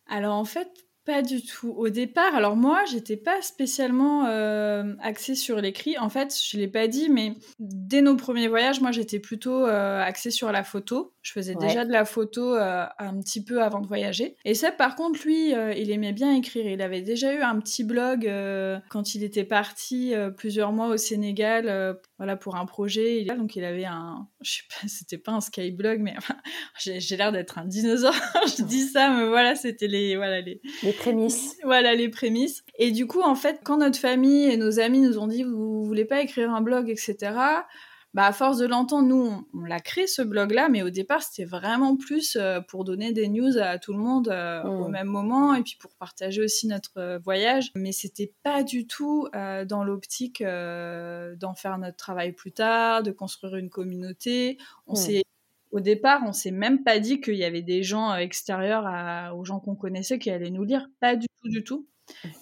[0.09, 0.68] Alors, en fait,
[1.10, 1.74] pas du tout.
[1.76, 5.98] Au départ, alors moi, j'étais pas spécialement euh, axée sur l'écrit.
[5.98, 10.00] En fait, je l'ai pas dit, mais dès nos premiers voyages, moi, j'étais plutôt euh,
[10.00, 11.12] axée sur la photo.
[11.22, 14.36] Je faisais déjà de la photo euh, un petit peu avant de voyager.
[14.46, 16.66] Et ça, par contre, lui, euh, il aimait bien écrire.
[16.66, 20.96] Il avait déjà eu un petit blog euh, quand il était parti plusieurs mois au
[20.96, 23.24] Sénégal, voilà, pour un projet.
[23.24, 26.14] Donc, il avait un, je sais pas, c'était pas un skyblog, mais
[26.78, 28.14] j'ai l'air d'être un dinosaure.
[28.56, 31.56] je dis ça, mais voilà, c'était les, voilà, les, les prémices.
[31.64, 32.62] voilà, les prémices.
[32.78, 35.80] Et du coup, en fait, quand notre famille et nos amis nous ont dit, vous,
[35.80, 37.62] vous voulez pas écrire un blog, etc
[38.12, 41.44] bah, à force de l'entendre, nous, on, l'a créé ce blog-là, mais au départ, c'était
[41.44, 44.90] vraiment plus euh, pour donner des news à tout le monde euh, au mmh.
[44.90, 47.70] même moment et puis pour partager aussi notre euh, voyage.
[47.76, 53.56] Mais c'était pas du tout dans l'optique d'en faire notre travail plus tard, de construire
[53.56, 54.58] une communauté.
[54.86, 54.96] On mmh.
[54.96, 55.24] s'est
[55.72, 58.85] au départ, on s'est même pas dit qu'il y avait des gens extérieurs
[59.37, 60.88] aux gens qu'on connaissait qui allaient nous lire.
[61.00, 61.87] Pas du tout, du tout.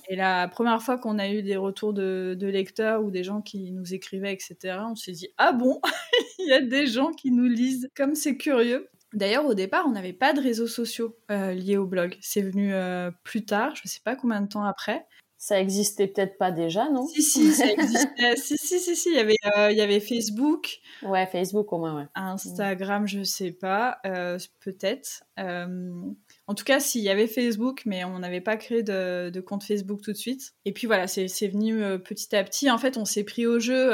[0.09, 3.73] Et la première fois qu'on a eu des retours de, lecteurs ou des gens qui
[3.73, 5.81] nous écrivaient, etc., on s'est dit Ah bon?
[6.39, 8.89] Il y a des gens qui nous lisent, comme c'est curieux.
[9.15, 12.17] D'ailleurs, au départ, on n'avait pas de réseaux sociaux euh, liés au blog.
[12.21, 15.07] C'est venu euh, plus tard, je ne sais pas combien de temps après.
[15.41, 17.07] Ça existait peut-être pas déjà, non?
[17.07, 18.37] Si, si, ça existait.
[18.37, 20.81] si, si, si, si, il y avait, euh, il y avait Facebook.
[21.03, 22.07] Ouais, Facebook au moins, ouais.
[22.15, 24.01] Instagram, je sais pas,
[24.61, 25.23] peut-être.
[26.49, 30.01] En tout cas, s'il y avait Facebook, mais on n'avait pas créé de, compte Facebook
[30.01, 30.55] tout de suite.
[30.65, 32.71] Et puis voilà, c'est venu euh, petit à petit.
[32.71, 33.93] En fait, on s'est pris au jeu.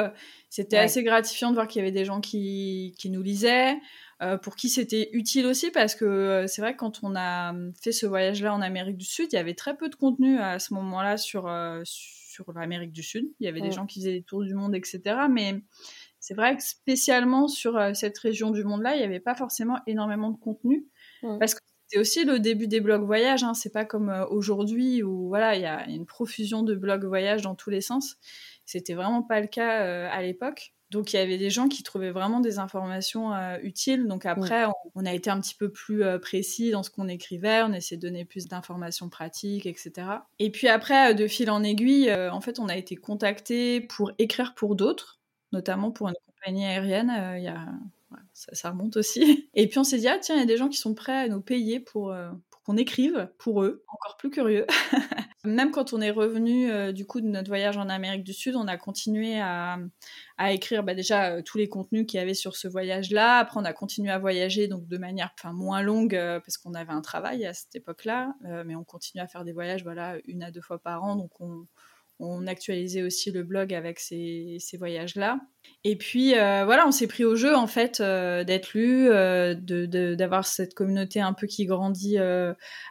[0.51, 3.75] C'était assez gratifiant de voir qu'il y avait des gens qui, nous lisaient,
[4.23, 7.55] euh, pour qui c'était utile aussi, parce que euh, c'est vrai que quand on a
[7.81, 10.59] fait ce voyage-là en Amérique du Sud, il y avait très peu de contenu à
[10.59, 11.51] ce moment-là sur,
[11.85, 13.27] sur l'Amérique du Sud.
[13.41, 15.01] Il y avait des gens qui faisaient des tours du monde, etc.
[15.31, 15.63] Mais
[16.21, 20.31] c'est vrai que spécialement sur cette région du monde-là, il n'y avait pas forcément énormément
[20.31, 20.87] de contenu.
[21.39, 23.45] Parce que c'est aussi le début des blogs voyage.
[23.45, 23.55] Hein.
[23.55, 27.43] C'est pas comme euh, aujourd'hui où voilà, il y a une profusion de blogs voyage
[27.43, 28.17] dans tous les sens.
[28.65, 30.75] C'était vraiment pas le cas euh, à l'époque.
[30.95, 34.07] Donc il y avait des gens qui trouvaient vraiment des informations euh, utiles.
[34.07, 37.63] Donc après, on, a été un petit peu plus précis dans ce qu'on écrivait.
[37.63, 39.93] On essayait de donner plus d'informations pratiques, etc.
[40.39, 44.55] Et puis après, de fil en aiguille, en fait, on a été contacté pour écrire
[44.55, 45.21] pour d'autres,
[45.53, 47.13] notamment pour une compagnie aérienne.
[47.37, 47.67] Il y a
[48.35, 49.49] ça, remonte aussi.
[49.55, 51.17] Et puis on s'est dit, ah tiens, il y a des gens qui sont prêts
[51.17, 54.67] à nous payer pour, euh, pour qu'on écrive pour eux, encore plus curieux.
[55.45, 58.57] Même quand on est revenu euh, du coup de notre voyage en Amérique du Sud,
[58.57, 59.79] on a continué à,
[60.39, 63.39] à écrire bah, déjà euh, tous les contenus qu'il y avait sur ce voyage-là.
[63.39, 67.03] Après, on a continué à voyager donc de manière moins longue parce qu'on avait un
[67.03, 70.63] travail à cette époque-là, mais on continue à faire des voyages voilà une à deux
[70.63, 71.67] fois par an, donc on
[72.21, 75.39] on actualisait aussi le blog avec ces, voyages-là.
[75.83, 79.55] Et puis euh, voilà, on s'est pris au jeu en fait euh, d'être lu, euh,
[79.55, 82.19] d'avoir cette communauté un peu qui grandit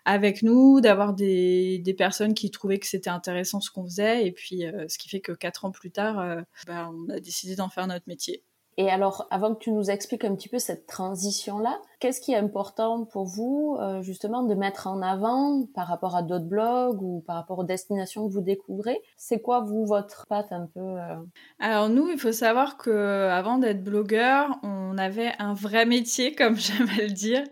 [0.05, 4.27] avec nous, d'avoir des, personnes qui trouvaient que c'était intéressant ce qu'on faisait.
[4.27, 7.69] Et puis ce qui fait que quatre ans plus tard, bah, on a décidé d'en
[7.69, 8.43] faire notre métier.
[8.77, 12.37] Et alors, avant que tu nous expliques un petit peu cette transition-là, qu'est-ce qui est
[12.37, 17.23] important pour vous, euh, justement, de mettre en avant par rapport à d'autres blogs ou
[17.25, 19.01] par rapport aux destinations que vous découvrez?
[19.15, 21.15] C'est quoi, vous, votre patte un peu euh?
[21.59, 26.57] Alors, nous, il faut savoir que avant d'être blogueur, on avait un vrai métier, comme
[26.57, 27.45] j'aime le dire.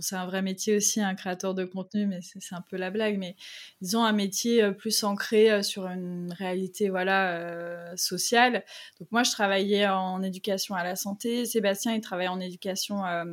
[0.00, 3.16] c'est un vrai métier aussi, un créateur de contenu, mais c'est un peu la blague.
[3.16, 3.36] Mais
[3.80, 8.64] disons, un métier euh, plus ancré sur une réalité voilà, sociale.
[8.98, 11.44] Donc, moi, je travaillais en éducation à la santé.
[11.44, 13.24] Sébastien, il travaille en éducation euh,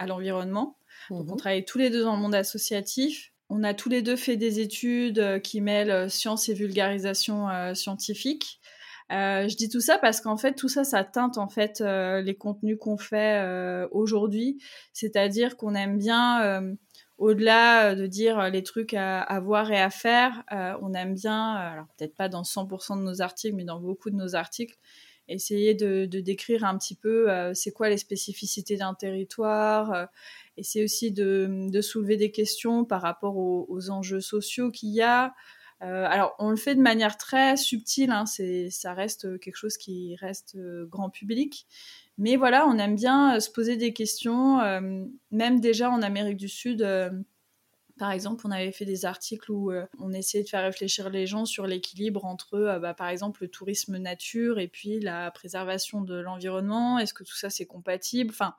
[0.00, 0.78] à l'environnement.
[1.10, 1.36] Donc, on mhm.
[1.36, 3.32] travaille tous les deux dans le monde associatif.
[3.50, 7.48] On a tous les deux fait des études euh, qui mêlent euh, science et vulgarisation
[7.74, 8.60] scientifique.
[9.10, 12.78] je dis tout ça parce qu'en fait, tout ça, ça teinte en fait les contenus
[12.80, 13.44] qu'on fait
[13.90, 14.62] aujourd'hui.
[14.92, 16.76] C'est-à-dire qu'on aime bien,
[17.18, 20.44] au-delà de dire les trucs à, à voir et à faire,
[20.80, 24.16] on aime bien, alors peut-être pas dans 100% de nos articles, mais dans beaucoup de
[24.16, 24.76] nos articles,
[25.30, 30.06] essayer de, décrire un petit peu euh, c'est quoi les spécificités d'un territoire, euh,
[30.56, 35.34] essayer aussi de, soulever des questions par rapport aux, enjeux sociaux qu'il y a.
[35.82, 40.14] Euh, alors, on le fait de manière très subtile, hein, ça reste quelque chose qui
[40.16, 41.66] reste grand public.
[42.18, 44.58] Mais voilà, on aime bien se poser des questions,
[45.30, 46.82] même déjà en Amérique du Sud
[48.00, 51.26] par exemple, on avait fait des articles où euh, on essayait de faire réfléchir les
[51.26, 56.00] gens sur l'équilibre entre, euh, bah, par exemple, le tourisme nature et puis la préservation
[56.00, 56.98] de l'environnement.
[56.98, 58.30] Est-ce que tout ça c'est compatible?
[58.30, 58.54] Enfin,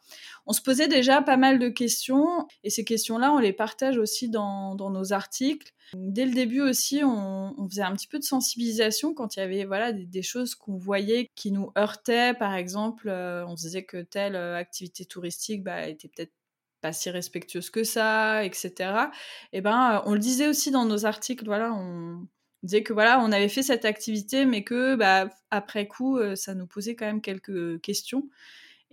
[0.45, 4.30] on se posait déjà pas mal de questions et ces questions-là, on les partage aussi
[4.30, 5.73] dans, nos articles.
[5.95, 9.65] Dès le début aussi, on, faisait un petit peu de sensibilisation quand il y avait
[9.65, 12.36] voilà des, choses qu'on voyait qui nous heurtaient.
[12.36, 16.32] Par exemple, euh, on disait que telle activité touristique bah, était peut-être
[16.82, 18.72] pas si respectueuse que ça, etc.
[19.54, 22.28] Et eh ben, euh, on le disait aussi dans nos articles, voilà, on
[22.63, 26.54] disait que voilà, on avait fait cette activité, mais que bah, après coup, euh, ça
[26.54, 28.28] nous posait quand même quelques questions.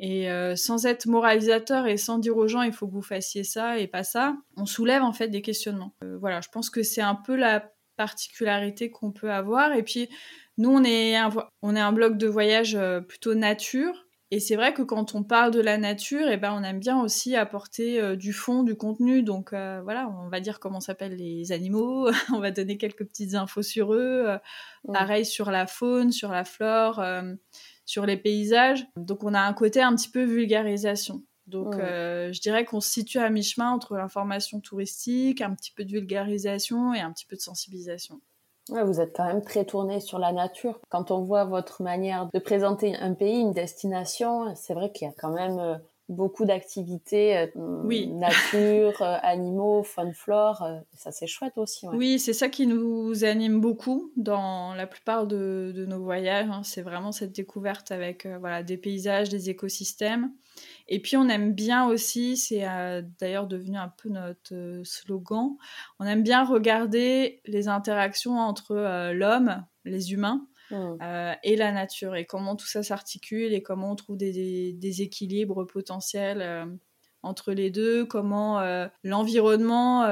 [0.01, 3.43] Et euh, sans être moralisateur et sans dire aux gens il faut que vous fassiez
[3.43, 5.93] ça et pas ça, on soulève en fait des questionnements.
[6.21, 9.73] voilà, je pense que c'est un peu la particularité qu'on peut avoir.
[9.73, 10.09] Et puis
[10.57, 11.31] nous, on est un,
[11.63, 14.08] on est un blog de voyage plutôt nature.
[14.31, 17.01] Et c'est vrai que quand on parle de la nature, eh ben, on aime bien
[17.01, 19.23] aussi apporter euh, du fond, du contenu.
[19.23, 23.35] Donc euh, voilà, on va dire comment s'appellent les animaux, on va donner quelques petites
[23.35, 24.25] infos sur eux.
[24.29, 24.39] Euh,
[24.93, 27.03] pareil sur la faune, sur la flore,
[27.87, 28.87] sur les paysages.
[28.97, 31.23] Donc on a un côté un petit peu vulgarisation.
[31.47, 35.91] Donc je dirais qu'on se situe à mi-chemin entre l'information touristique, un petit peu de
[35.91, 38.21] vulgarisation et un petit peu de sensibilisation.
[38.71, 40.81] Ouais, vous êtes quand même très tourné sur la nature.
[40.89, 45.11] Quand on voit votre manière de présenter un pays, une destination, c'est vrai qu'il y
[45.11, 45.75] a quand même euh,
[46.09, 48.07] beaucoup d'activités, euh, oui.
[48.13, 50.67] nature, euh, animaux, faune, flore.
[50.95, 51.87] ça, c'est chouette aussi.
[51.89, 56.49] Oui, c'est ça qui nous anime beaucoup dans la plupart de, nos voyages.
[56.51, 56.63] Hein.
[56.65, 60.31] C'est vraiment cette découverte avec voilà, des paysages, des écosystèmes.
[60.89, 65.57] Et puis on aime bien aussi, c'est euh, d'ailleurs devenu un peu notre euh, slogan,
[65.99, 70.95] on aime bien regarder les interactions entre euh, l'homme, les humains, mmh.
[71.43, 76.69] et la nature, et comment tout ça s'articule, et comment on trouve des, équilibres potentiels
[77.23, 78.61] entre les deux, comment
[79.03, 80.07] l'environnement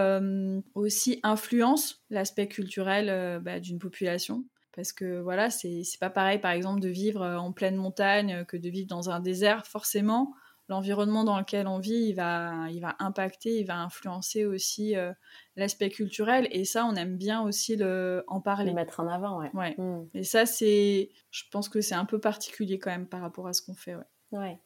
[0.75, 4.45] aussi influence l'aspect culturel bah, d'une population.
[4.75, 8.71] Parce que voilà, c'est pas pareil par exemple de vivre en pleine montagne que de
[8.71, 10.33] vivre dans un désert, forcément
[10.69, 15.13] l'environnement dans lequel on vit, il va, il va impacter, il va influencer aussi euh,
[15.55, 16.49] l'aspect culturel.
[16.51, 18.71] Et ça, on aime bien aussi le, en parler.
[18.71, 19.51] Le mettre en avant, ouais.
[19.55, 19.75] ouais.
[19.79, 20.09] Hmm.
[20.15, 23.53] Et ça, c'est, je pense que c'est un peu particulier quand même par rapport à
[23.53, 24.05] ce qu'on fait, ouais.
[24.33, 24.61] Ouais.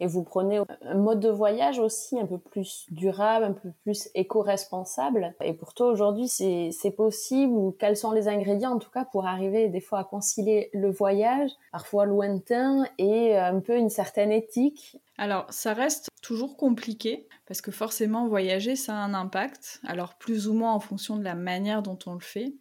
[0.00, 4.08] Et vous prenez un mode de voyage aussi un peu plus durable, un peu plus
[4.14, 5.34] éco-responsable.
[5.42, 9.26] Et pour toi aujourd'hui, c'est possible ou quels sont les ingrédients en tout cas pour
[9.26, 14.98] arriver des fois à concilier le voyage, parfois lointain, et un peu une certaine éthique?
[15.16, 19.80] Alors, ça reste toujours compliqué parce que forcément, voyager, ça a un impact.
[19.86, 22.54] Alors, plus ou moins en fonction de la manière dont on le fait.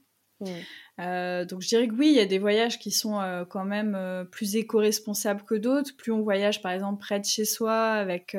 [0.99, 3.65] Euh, donc je dirais que oui, il y a des voyages qui sont euh, quand
[3.65, 5.95] même euh, plus éco-responsables que d'autres.
[5.95, 8.37] Plus on voyage par exemple près de chez soi avec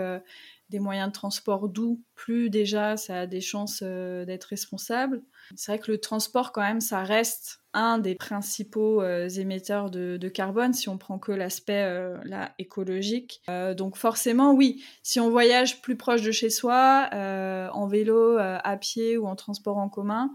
[0.71, 5.23] des moyens de transport doux, plus déjà ça a des chances d'être responsable.
[5.57, 10.29] C'est vrai que le transport quand même, ça reste un des principaux émetteurs de, de,
[10.29, 11.85] carbone si on prend que l'aspect
[12.25, 13.43] là écologique.
[13.77, 19.19] donc forcément oui, si on voyage plus proche de chez soi, en vélo, à pied
[19.19, 20.33] ou en transport en commun,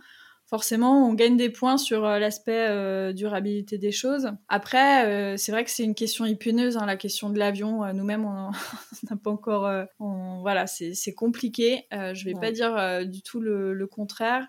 [0.49, 4.31] forcément, on gagne des points sur euh, l'aspect euh, durabilité des choses.
[4.47, 7.93] Après, euh, c'est vrai que c'est une question épineuse, hein, la question de l'avion.
[7.93, 8.51] Nous-mêmes, on
[9.09, 9.71] n'a pas encore...
[9.99, 11.85] voilà, c'est compliqué.
[11.91, 14.47] je vais pas dire du tout le, contraire.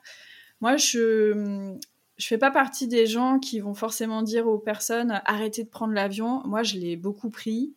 [0.60, 1.76] Moi, je...
[2.18, 5.94] Je fais pas partie des gens qui vont forcément dire aux personnes arrêtez de prendre
[5.94, 6.42] l'avion.
[6.44, 7.72] Moi, je l'ai beaucoup pris.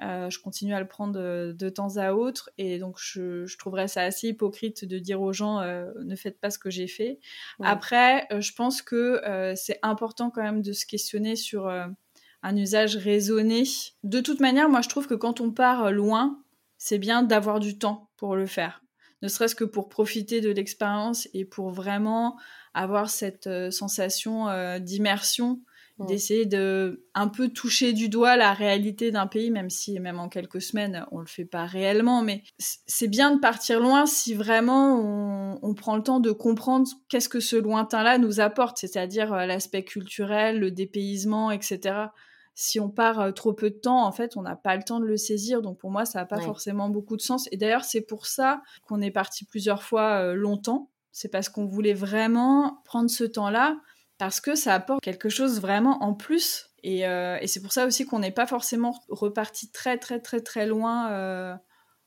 [0.00, 4.02] Euh, je continue à le prendre de, temps à autre et donc je, trouverais ça
[4.02, 7.18] assez hypocrite de dire aux gens euh, ne faites pas ce que j'ai fait.
[7.60, 9.20] Après, euh, je pense que
[9.56, 13.64] c'est important quand même de se questionner sur un usage raisonné.
[14.04, 16.42] De toute manière, moi je trouve que quand on part loin,
[16.76, 18.84] c'est bien d'avoir du temps pour le faire.
[19.22, 22.38] Ne serait-ce que pour profiter de l'expérience et pour vraiment
[22.72, 24.46] avoir cette sensation
[24.78, 25.60] d'immersion
[26.06, 30.28] d'essayer de un peu toucher du doigt la réalité d'un pays, même si même en
[30.28, 35.58] quelques semaines on le fait pas réellement, mais c'est bien de partir loin si vraiment
[35.62, 39.84] on, prend le temps de comprendre qu'est-ce que ce lointain-là nous apporte, c'est-à-dire euh, l'aspect
[39.84, 42.06] culturel, le dépaysement, etc.
[42.54, 44.98] Si on part euh, trop peu de temps, en fait, on n'a pas le temps
[44.98, 45.62] de le saisir.
[45.62, 47.48] Donc pour moi, ça n'a pas forcément beaucoup de sens.
[47.52, 50.90] Et d'ailleurs, c'est pour ça qu'on est parti plusieurs fois euh, longtemps.
[51.12, 53.76] C'est parce qu'on voulait vraiment prendre ce temps-là
[54.18, 56.66] parce que ça apporte quelque chose vraiment en plus.
[56.82, 60.66] Et, euh, c'est pour ça aussi qu'on n'est pas forcément reparti très très très très
[60.66, 61.54] loin euh,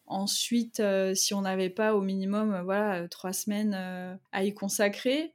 [0.06, 3.74] ensuite euh, si on n'avait pas au minimum voilà trois semaines
[4.32, 5.34] à y consacrer.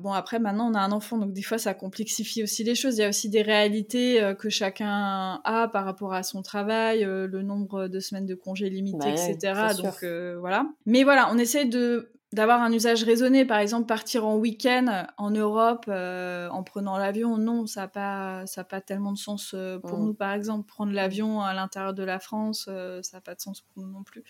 [0.00, 2.98] bon après maintenant on a un enfant donc des fois ça complexifie aussi les choses.
[2.98, 7.42] Il y a aussi des réalités que chacun a par rapport à son travail, le
[7.42, 9.72] nombre de semaines de congés limité, etc.
[9.78, 10.04] Donc
[10.40, 10.66] voilà.
[10.84, 13.44] Mais voilà, on essaie de d'avoir un usage raisonné.
[13.44, 18.46] Par exemple, partir en week-end en Europe euh, en prenant l'avion, non, ça n'a pas,
[18.46, 20.06] ça pas tellement de sens euh, pour mm.
[20.06, 20.66] nous, par exemple.
[20.66, 23.90] Prendre l'avion à l'intérieur de la France, euh, ça n'a pas de sens pour nous
[23.90, 24.24] non plus.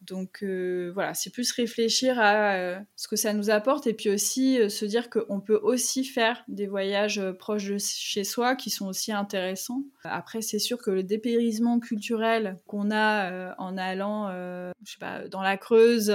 [0.00, 4.08] Donc euh, voilà, c'est plus réfléchir à euh, ce que ça nous apporte et puis
[4.08, 8.70] aussi euh, se dire qu'on peut aussi faire des voyages proches de chez soi qui
[8.70, 9.82] sont aussi intéressants.
[10.04, 15.42] Après, c'est sûr que le dépérisement culturel qu'on a en allant, je sais pas, dans
[15.42, 16.10] la Creuse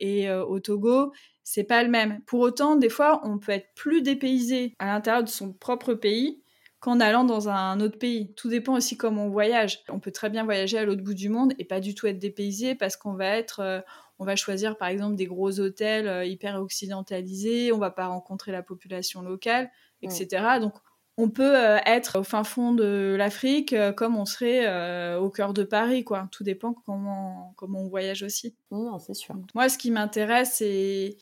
[0.00, 1.12] et au Togo,
[1.44, 2.20] c'est pas le même.
[2.26, 6.42] Pour autant, des fois, on peut être plus dépaysé à l'intérieur de son propre pays
[6.80, 8.32] qu'en allant dans un autre pays.
[8.34, 9.82] Tout dépend aussi comment on voyage.
[9.88, 12.18] On peut très bien voyager à l'autre bout du monde et pas du tout être
[12.18, 13.80] dépaysé parce qu'on va être, euh,
[14.18, 18.52] on va choisir par exemple des gros hôtels euh, hyper occidentalisés, on va pas rencontrer
[18.52, 19.70] la population locale,
[20.02, 20.58] etc.
[20.60, 20.74] Donc
[21.18, 21.54] on peut
[21.86, 26.28] être au fin fond de l'Afrique comme on serait au cœur de Paris, quoi.
[26.30, 28.54] Tout dépend comment, comment on voyage aussi.
[28.70, 29.34] Non, c'est sûr.
[29.54, 30.62] Moi, ce qui m'intéresse,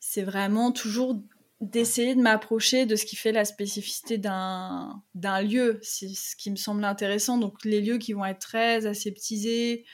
[0.00, 1.22] c'est vraiment toujours
[1.64, 5.02] d'essayer de m'approcher de ce qui fait la spécificité d'un
[5.42, 5.78] lieu.
[5.82, 7.38] C'est ce qui me semble intéressant.
[7.38, 9.84] Donc les lieux qui vont être très aseptisés,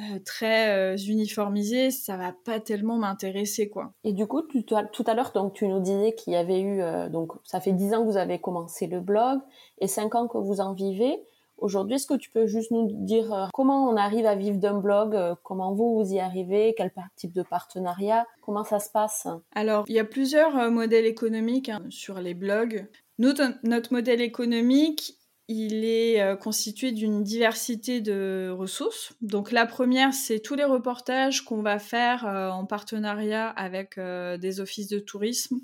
[0.00, 3.92] euh, très euh, uniformisés, ça va pas tellement m'intéresser quoi.
[4.04, 7.08] Et du coup, tout à l'heure, donc tu nous disais qu'il y avait eu, euh,
[7.08, 9.40] donc ça fait dix ans que vous avez commencé le blog
[9.80, 11.20] et cinq ans que vous en vivez.
[11.58, 14.78] Aujourd'hui, est-ce que tu peux juste nous dire euh, comment on arrive à vivre d'un
[14.78, 19.26] blog, euh, comment vous vous y arrivez, quel type de partenariat, comment ça se passe?
[19.54, 22.86] Alors, il y a plusieurs euh, modèles économiques hein, sur les blogs.
[23.18, 25.16] notre modèle économique,
[25.48, 29.14] il est constitué d'une diversité de ressources.
[29.22, 34.88] Donc la première, c'est tous les reportages qu'on va faire en partenariat avec des offices
[34.88, 35.58] de tourisme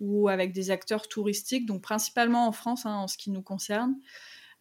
[0.00, 3.94] ou avec des acteurs touristiques, donc principalement en France hein, en ce qui nous concerne.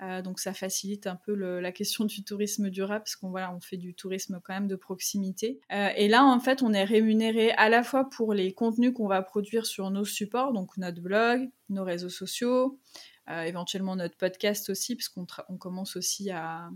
[0.01, 3.59] Euh, donc ça facilite un peu la question du tourisme durable parce qu'on voilà, on
[3.59, 5.59] fait du tourisme quand même de proximité.
[5.71, 9.07] Euh, et là en fait on est rémunéré à la fois pour les contenus qu'on
[9.07, 12.79] va produire sur nos supports, donc notre blog, nos réseaux sociaux,
[13.29, 16.71] euh, éventuellement notre podcast aussi parce qu'on commence aussi à,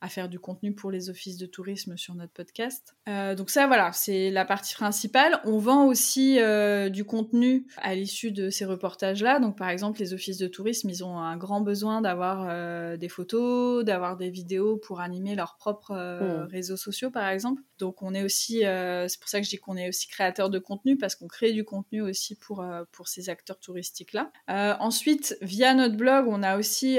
[0.00, 2.94] à faire du contenu pour les offices de tourisme sur notre podcast.
[3.08, 5.40] Euh, donc ça, voilà, c'est la partie principale.
[5.44, 9.40] On vend aussi euh, du contenu à l'issue de ces reportages-là.
[9.40, 13.08] Donc par exemple, les offices de tourisme, ils ont un grand besoin d'avoir euh, des
[13.08, 16.48] photos, d'avoir des vidéos pour animer leurs propres mm.
[16.48, 17.62] réseaux sociaux, par exemple.
[17.78, 20.58] Donc on est aussi, c'est pour ça que je dis qu'on est aussi créateur de
[20.58, 24.32] contenu parce qu'on crée du contenu aussi pour pour ces acteurs touristiques-là.
[24.80, 26.98] ensuite, via notre blog, on a aussi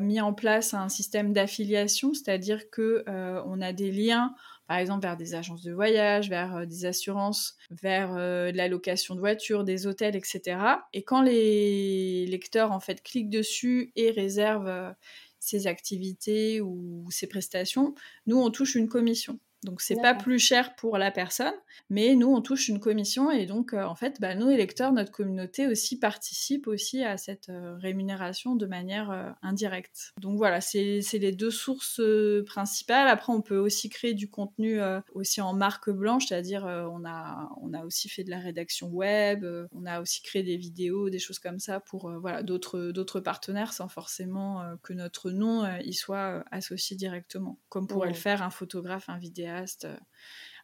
[0.00, 4.34] mis en place un système d'affiliation c'est-à-dire que euh, on a des liens
[4.66, 9.14] par exemple vers des agences de voyage, vers euh, des assurances, vers euh, la location
[9.14, 10.58] de voitures, des hôtels, etc.
[10.92, 14.94] Et quand les lecteurs en fait cliquent dessus et réservent
[15.38, 17.94] ces activités ou ces prestations,
[18.26, 19.38] nous on touche une commission.
[19.64, 21.54] Donc c'est pas plus cher pour la personne,
[21.88, 25.10] mais nous on touche une commission et donc euh, en fait bah, nos électeurs, notre
[25.10, 30.12] communauté aussi participent aussi à cette euh, rémunération de manière euh, indirecte.
[30.20, 32.00] Donc voilà, c'est les deux sources
[32.46, 33.08] principales.
[33.08, 34.80] Après on peut aussi créer du contenu
[35.12, 39.46] aussi en marque blanche, c'est-à-dire on a on a aussi fait de la rédaction web,
[39.72, 43.72] on a aussi créé des vidéos, des choses comme ça pour voilà d'autres d'autres partenaires
[43.72, 49.08] sans forcément que notre nom y soit associé directement, comme pourrait le faire un photographe,
[49.08, 49.53] un vidéaste
[49.84, 49.96] euh,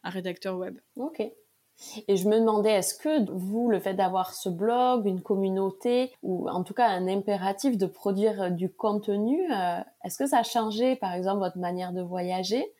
[0.03, 0.79] un rédacteur web.
[0.95, 1.21] Ok.
[2.07, 6.47] Et je me demandais, est-ce que vous, le fait d'avoir ce blog, une communauté, ou
[6.47, 10.43] en tout cas un impératif de produire euh, du contenu, euh, est-ce que ça a
[10.43, 12.71] changé, par exemple, votre manière de voyager?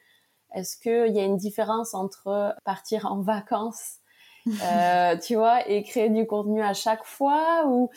[0.53, 3.97] Est-ce qu'il y a une différence entre partir en vacances
[5.23, 7.91] tu vois, et créer du contenu à chaque fois ou,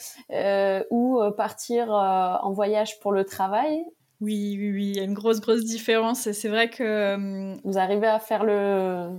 [0.90, 3.83] ou partir en voyage pour le travail?
[4.25, 6.31] Oui, oui, oui, il y a une grosse, grosse différence.
[6.33, 6.83] C'est vrai que...
[6.83, 9.11] Euh, Vous arrivez à faire le...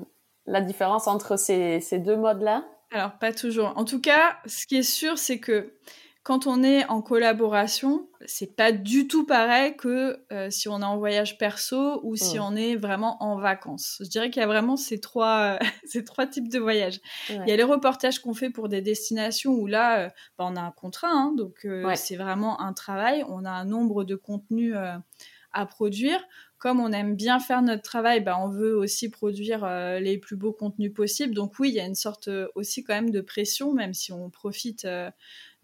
[0.45, 2.65] la différence entre ces, ces deux modes-là?
[2.91, 3.73] Alors, pas toujours.
[3.75, 5.73] En tout cas, ce qui est sûr, c'est que
[6.25, 10.83] quand on est en collaboration, c'est pas du tout pareil que euh, si on est
[10.83, 13.97] en voyage perso ou si on est vraiment en vacances.
[14.03, 16.99] Je dirais qu'il y a vraiment ces trois, ces trois types de voyages.
[17.29, 20.09] Il y a les reportages qu'on fait pour des destinations où là, euh,
[20.39, 23.23] bah, on a un contrat, hein, donc euh, c'est vraiment un travail.
[23.29, 24.73] On a un nombre de contenus
[25.53, 26.19] à produire.
[26.57, 29.67] Comme on aime bien faire notre travail, bah, on veut aussi produire
[29.99, 31.35] les plus beaux contenus possibles.
[31.35, 34.31] Donc oui, il y a une sorte aussi quand même de pression, même si on
[34.31, 34.87] profite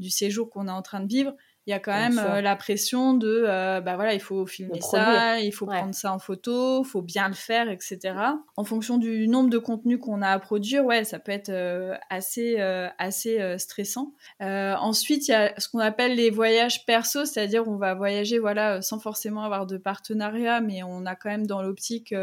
[0.02, 1.34] du séjour qu'on est en train de vivre,
[1.68, 4.82] il y a quand même euh, la pression de euh, bah voilà il faut filmer
[4.82, 8.16] ça il faut prendre ça en photo il faut bien le faire etc
[8.58, 11.96] en fonction du nombre de contenus qu'on a à produire ouais ça peut être euh,
[12.10, 12.58] assez
[12.98, 14.14] assez stressant.
[14.40, 18.82] Ensuite il y a ce qu'on appelle les voyages perso c'est-à-dire on va voyager voilà
[18.82, 22.14] sans forcément avoir de partenariat mais on a quand même dans l'optique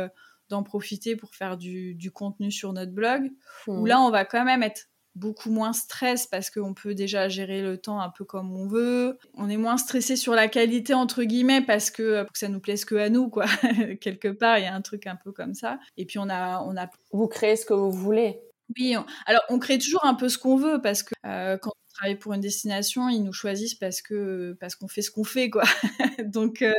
[0.48, 3.30] d'en profiter pour faire du, contenu sur notre blog.
[3.66, 3.86] Où mmh.
[3.86, 4.88] là on va quand même être
[5.18, 9.18] beaucoup moins stress parce qu'on peut déjà gérer le temps un peu comme on veut.
[9.34, 12.48] On est moins stressé sur la qualité entre guillemets parce que, euh, pour que ça
[12.48, 13.46] nous plaise que à nous quoi.
[14.00, 15.78] Quelque part, il y a un truc un peu comme ça.
[15.96, 18.40] Et puis on a on a vous créez ce que vous voulez.
[18.78, 18.94] Oui,
[19.26, 22.18] alors on crée toujours un peu ce qu'on veut parce que euh, quand on travaille
[22.18, 25.64] pour une destination, ils nous choisissent parce que parce qu'on fait ce qu'on fait quoi.
[26.26, 26.72] Donc euh,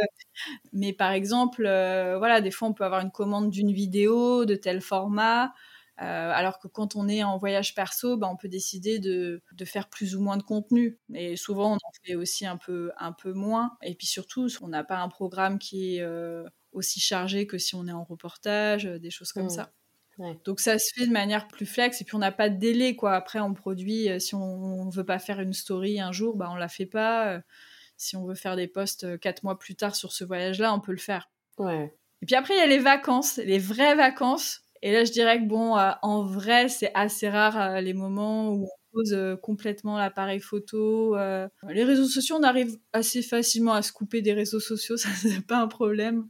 [0.73, 4.81] mais par exemple voilà, des fois on peut avoir une commande d'une vidéo de tel
[4.81, 5.53] format
[6.01, 9.89] euh, alors que quand on est en voyage perso, bah, on peut décider de, faire
[9.89, 10.97] plus ou moins de contenu.
[11.13, 13.77] Et souvent, on en fait aussi un peu, un peu moins.
[13.81, 17.75] Et puis surtout, on n'a pas un programme qui est euh, aussi chargé que si
[17.75, 19.49] on est en reportage, euh, des choses comme mmh.
[19.49, 19.71] ça.
[20.43, 22.93] Donc ça se fait de manière plus flex et puis on n'a pas de délai
[22.93, 23.15] quoi.
[23.15, 26.55] Après on produit si on, ne veut pas faire une story un jour, bah on
[26.55, 27.41] la fait pas.
[27.95, 30.91] si on veut faire des posts quatre mois plus tard sur ce voyage-là, on peut
[30.91, 31.31] le faire.
[31.57, 31.95] Ouais.
[32.21, 34.61] Et puis après, il y a les vacances, les vraies vacances.
[34.81, 38.69] Et là, je dirais que bon, en vrai, c'est assez rare les moments où on
[38.93, 41.15] pose complètement l'appareil photo.
[41.69, 45.45] les réseaux sociaux, on arrive assez facilement à se couper des réseaux sociaux, ça c'est
[45.45, 46.27] pas un problème.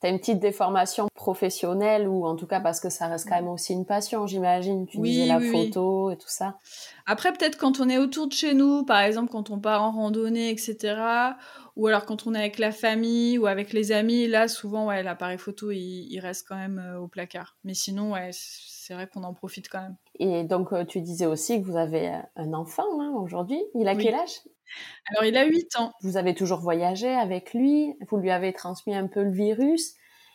[0.00, 3.48] T'as une petite déformation professionnelle ou en tout cas parce que ça reste quand même
[3.48, 4.86] aussi une passion, j'imagine.
[4.86, 6.58] Tu disais la photo et tout ça.
[7.06, 9.92] Après, peut-être quand on est autour de chez nous, par exemple quand on part en
[9.92, 10.96] randonnée, etc.
[11.76, 15.02] Ou alors quand on est avec la famille ou avec les amis, là souvent ouais,
[15.02, 17.56] l'appareil photo il, reste quand même euh, au placard.
[17.64, 18.30] Mais sinon ouais,
[18.86, 19.96] c'est vrai qu'on en profite quand même.
[20.18, 23.60] Et donc euh, tu disais aussi que vous avez un enfant hein, aujourd'hui.
[23.74, 24.40] Il a quel âge?
[25.10, 25.92] Alors, il a 8 ans.
[26.02, 29.94] Vous avez toujours voyagé avec lui, vous lui avez transmis un peu le virus.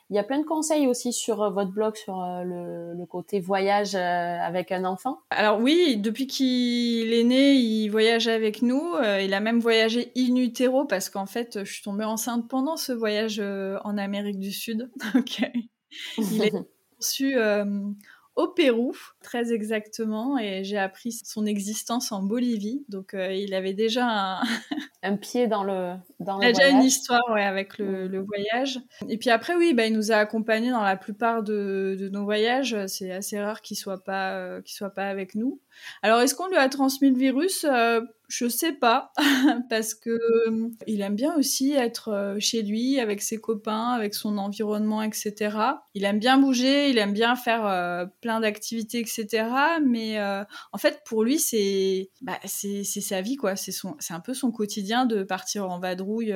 [0.09, 3.39] Il y a plein de conseils aussi sur euh, votre blog sur euh, le, côté
[3.39, 5.19] voyage euh, avec un enfant.
[5.29, 8.93] Alors oui, depuis qu'il est né, il voyage avec nous.
[9.21, 12.91] il a même voyagé in utero parce qu'en fait, je suis tombée enceinte pendant ce
[12.91, 14.91] voyage en Amérique du Sud.
[16.17, 16.53] Il est
[16.99, 17.35] reçu
[18.35, 22.85] au Pérou, très exactement, et j'ai appris son existence en Bolivie.
[22.89, 24.41] Donc, euh, il avait déjà un...
[25.03, 28.79] un pied dans le dans Il a déjà une histoire ouais, avec le, le, voyage.
[29.09, 32.23] Et puis après, oui, bah, il nous a accompagnés dans la plupart de, de nos
[32.23, 32.77] voyages.
[32.85, 35.59] C'est assez rare qu'il soit pas euh, qu'il soit pas avec nous.
[36.01, 37.65] Alors, est-ce qu'on lui a transmis le virus?
[37.65, 38.01] Euh,
[38.31, 39.11] je sais pas,
[39.69, 44.13] parce que euh, il aime bien aussi être euh, chez lui, avec ses copains, avec
[44.13, 45.57] son environnement, etc.
[45.93, 49.47] Il aime bien bouger, il aime bien faire euh, plein d'activités, etc.
[49.85, 53.55] Mais en fait, pour lui, c'est bah, c'est sa vie, quoi.
[53.57, 56.31] C'est un peu son quotidien de partir en vadrouille.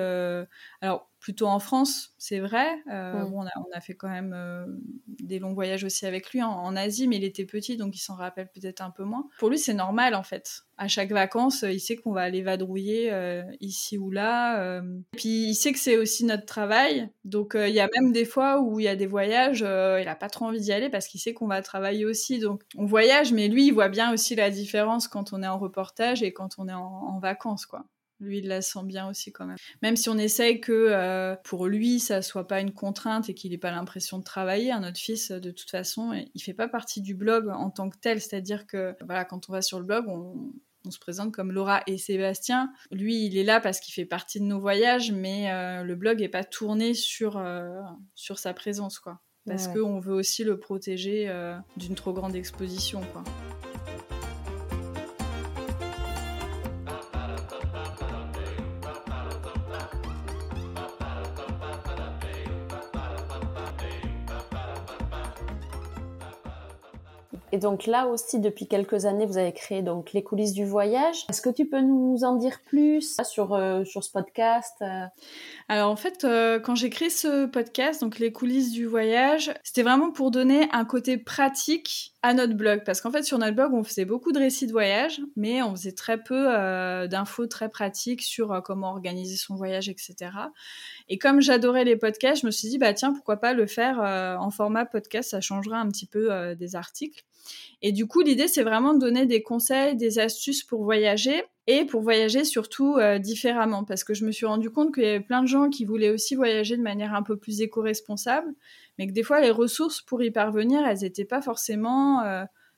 [0.82, 2.68] alors plutôt en France, c'est vrai.
[2.92, 4.64] Euh, on, a, fait quand même euh,
[5.08, 8.14] des longs voyages aussi avec lui en, Asie, mais il était petit, donc il s'en
[8.14, 9.28] rappelle peut-être un peu moins.
[9.40, 10.66] Pour lui, c'est normal en fait.
[10.78, 14.78] À chaque vacances, il sait qu'on va aller vadrouiller euh, ici ou là.
[14.82, 17.10] Et puis il sait que c'est aussi notre travail.
[17.24, 20.16] Donc il y a même des fois où il y a des voyages, il n'a
[20.16, 22.38] pas trop envie d'y aller parce qu'il sait qu'on va travailler aussi.
[22.38, 25.58] Donc on voyage, mais lui, il voit bien aussi la différence quand on est en
[25.58, 27.84] reportage et quand on est en, en vacances, quoi.
[28.20, 29.58] Lui, il la sent bien aussi quand même.
[29.82, 33.52] Même si on essaye que euh, pour lui, ça soit pas une contrainte et qu'il
[33.52, 37.02] n'ait pas l'impression de travailler, un autre fils, de toute façon, il fait pas partie
[37.02, 38.22] du blog en tant que tel.
[38.22, 40.52] C'est-à-dire que voilà, quand on va sur le blog, on,
[40.92, 42.72] se présente comme Laura et Sébastien.
[42.92, 46.22] Lui, il est là parce qu'il fait partie de nos voyages, mais euh, le blog
[46.22, 47.82] est pas tourné sur, euh,
[48.14, 49.20] sur sa présence, quoi.
[49.48, 51.32] Parce qu'on veut aussi le protéger
[51.78, 53.24] d'une trop grande exposition, quoi.
[67.56, 71.26] Et donc là aussi, depuis quelques années, vous avez créé donc les coulisses du voyage.
[71.30, 75.06] Est-ce que tu peux nous en dire plus sur euh, sur ce podcast euh?
[75.70, 79.84] Alors en fait, euh, quand j'ai créé ce podcast, donc les coulisses du voyage, c'était
[79.84, 83.74] vraiment pour donner un côté pratique à notre blog, parce qu'en fait sur notre blog,
[83.74, 86.48] on faisait beaucoup de récits de voyage, mais on faisait très peu
[87.08, 90.32] d'infos très pratiques sur comment organiser son voyage, etc.
[91.08, 94.00] Et comme j'adorais les podcasts, je me suis dit bah tiens pourquoi pas le faire
[94.00, 97.24] en format podcast, ça changera un petit peu des articles.
[97.82, 101.86] Et du coup, l'idée, c'est vraiment de donner des conseils, des astuces pour voyager et
[101.86, 103.84] pour voyager surtout euh, différemment.
[103.84, 106.10] Parce que je me suis rendu compte qu'il y avait plein de gens qui voulaient
[106.10, 108.54] aussi voyager de manière un peu plus éco-responsable,
[108.98, 112.24] mais que des fois, les ressources pour y parvenir, elles n'étaient pas forcément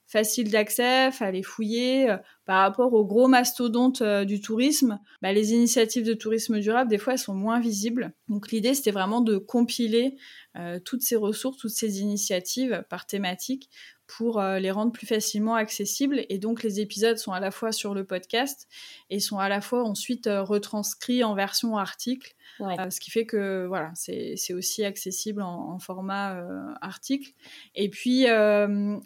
[0.07, 2.09] euh, faciles d'accès, fallait fouiller.
[2.09, 6.97] Euh, par rapport aux gros mastodontes du tourisme, bah, les initiatives de tourisme durable, des
[6.97, 8.13] fois, elles sont moins visibles.
[8.29, 10.15] Donc l'idée, c'était vraiment de compiler
[10.85, 13.69] toutes ces ressources, toutes ces initiatives par thématique
[14.07, 16.25] pour euh, les rendre plus facilement accessibles.
[16.29, 18.67] Et donc les épisodes sont à la fois sur le podcast
[19.09, 22.33] et sont à la fois ensuite euh, retranscrits en version article.
[22.61, 26.43] Euh, ce qui fait que voilà, c'est aussi accessible en, format
[26.81, 27.33] article.
[27.75, 28.25] Et puis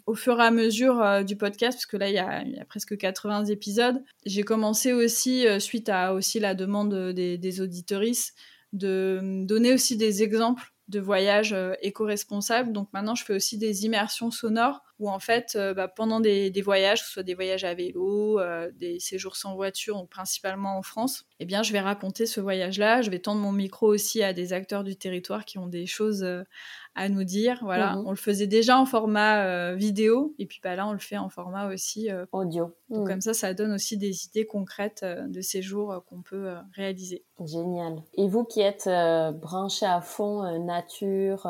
[0.06, 2.64] au fur et à mesure du podcast, parce que là il y a, y a
[2.64, 8.34] presque 80 épisodes, j'ai commencé aussi, suite à aussi la demande des, des auditoristes,
[8.72, 12.72] de donner aussi des exemples de voyages éco-responsables.
[12.72, 16.52] Donc maintenant, je fais aussi des immersions sonores où en fait, euh, bah, pendant des,
[16.62, 20.78] voyages, que ce soit des voyages à vélo, euh, des séjours sans voiture, donc principalement
[20.78, 23.02] en France, eh bien, je vais raconter ce voyage-là.
[23.02, 26.22] Je vais tendre mon micro aussi à des acteurs du territoire qui ont des choses
[26.22, 26.44] euh,
[26.94, 27.58] à nous dire.
[27.62, 28.06] Voilà, mhm.
[28.06, 31.28] on le faisait déjà en format vidéo, et puis bah, là, on le fait en
[31.28, 32.74] format aussi audio.
[32.90, 33.08] Donc mhm.
[33.08, 37.24] comme ça, ça donne aussi des idées concrètes de séjours qu'on peut réaliser.
[37.44, 38.02] Génial.
[38.14, 38.88] Et vous qui êtes
[39.40, 41.46] branché à fond nature,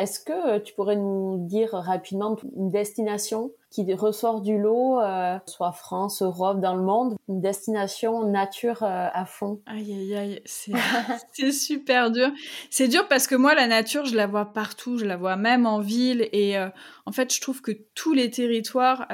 [0.00, 5.72] est-ce que tu pourrais nous dire rapidement une destination qui ressort du lot, euh, soit
[5.72, 9.60] France, Europe, dans le monde, une destination nature euh, à fond?
[9.66, 10.42] Aïe aïe aïe,
[11.32, 12.30] c'est super dur.
[12.70, 15.66] C'est dur parce que moi la nature, je la vois partout, je la vois même
[15.66, 16.68] en ville et euh,
[17.06, 19.08] en fait, je trouve que tous les territoires,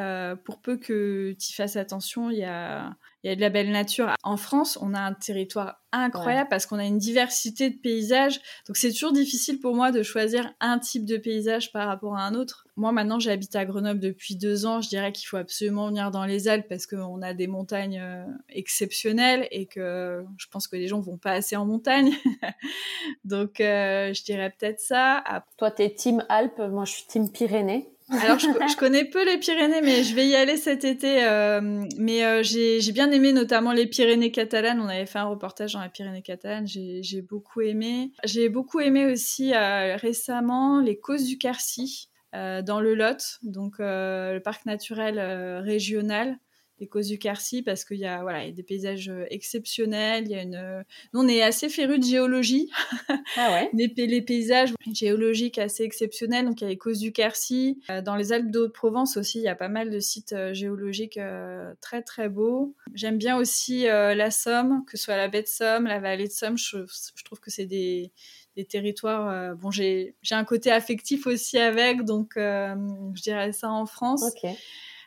[0.44, 3.70] pour peu que tu fasses attention, il y a il y a de la belle
[3.72, 4.14] nature.
[4.22, 8.40] En France, on a un territoire incroyable parce qu'on a une diversité de paysages.
[8.66, 12.22] Donc c'est toujours difficile pour moi de choisir un type de paysage par rapport à
[12.22, 12.66] un autre.
[12.76, 14.80] Moi maintenant j'habite à Grenoble depuis deux ans.
[14.80, 18.24] Je dirais qu'il faut absolument venir dans les Alpes parce qu'on a des montagnes euh,
[18.50, 22.12] exceptionnelles et que je pense que les gens vont pas assez en montagne.
[23.24, 25.24] Donc euh, je dirais peut-être ça.
[25.56, 27.90] Toi t'es team Alpes, moi je suis team Pyrénées.
[28.10, 31.24] Alors, je, connais peu les Pyrénées, mais je vais y aller cet été.
[31.24, 34.80] Euh, mais euh, j'ai bien aimé notamment les Pyrénées catalanes.
[34.80, 36.66] On avait fait un reportage dans les Pyrénées catalanes.
[36.66, 38.12] J'ai beaucoup aimé.
[38.24, 44.38] J'ai beaucoup aimé aussi euh, récemment les Causes du Quercy dans le Lot, donc le
[44.40, 45.18] parc naturel
[45.62, 46.38] régional
[46.78, 50.24] des causes du Quercy parce qu'il y a voilà y a des paysages euh, exceptionnels
[50.26, 52.70] il y a une euh, nous on est assez férus de géologie.
[53.36, 53.70] Ah ouais.
[53.78, 58.00] Les, les, paysages géologiques assez exceptionnels donc il y a les causes du Quercy euh,
[58.00, 61.18] dans les Alpes d'Haute-Provence aussi il y a pas mal de sites géologiques
[61.80, 62.74] très très beaux.
[62.94, 66.32] J'aime bien aussi la Somme que ce soit la baie de Somme la vallée de
[66.32, 66.56] Somme.
[66.56, 66.78] Je,
[67.14, 68.12] je trouve que c'est des
[68.56, 69.56] des territoires.
[69.56, 74.24] bon, j'ai un côté affectif aussi avec, donc je dirais ça en France.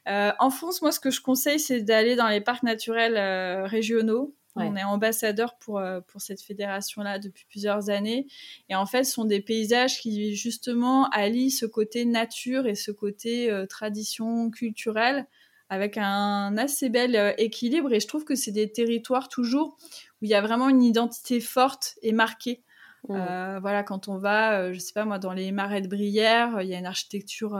[0.07, 3.65] Euh, en France, moi, ce que je conseille, c'est d'aller dans les parcs naturels euh,
[3.65, 4.35] régionaux.
[4.57, 8.27] On est ambassadeur pour, euh, pour cette fédération-là depuis plusieurs années.
[8.67, 12.91] Et en fait, ce sont des paysages qui, justement, allient ce côté nature et ce
[12.91, 15.25] côté tradition culturelle
[15.69, 17.93] avec un assez bel équilibre.
[17.93, 19.77] Et je trouve que c'est des territoires toujours
[20.21, 22.61] où il y a vraiment une identité forte et marquée.
[23.07, 26.75] voilà, quand on va, je sais pas moi, dans les marais de Brière, il y
[26.75, 27.57] a une architecture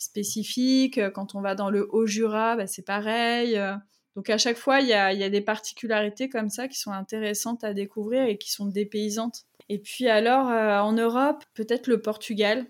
[0.00, 0.98] spécifique.
[0.98, 3.56] Euh, quand on va dans le Haut-Jura, bah, c'est pareil.
[3.56, 3.74] Euh.
[4.16, 6.90] Donc à chaque fois, il y a, y a, des particularités comme ça qui sont
[6.90, 9.44] intéressantes à découvrir et qui sont dépaysantes.
[9.68, 12.66] Et puis alors, euh, en Europe, peut-être le Portugal.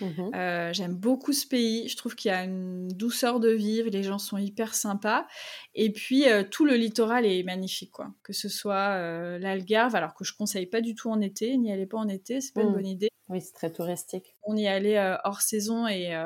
[0.00, 0.30] Mhm.
[0.34, 1.88] Euh, j'aime beaucoup ce pays.
[1.88, 3.90] Je trouve qu'il y a une douceur de vivre.
[3.90, 5.26] Les gens sont hyper sympas.
[5.74, 8.12] Et puis euh, tout le littoral est magnifique, quoi.
[8.22, 11.56] Que ce soit euh, l'Algarve, alors que je conseille pas du tout en été.
[11.56, 12.74] N'y allez pas en été, c'est pas une mm.
[12.74, 13.08] bonne idée.
[13.28, 14.34] Oui, c'est très touristique.
[14.42, 16.16] On y allait hors saison et,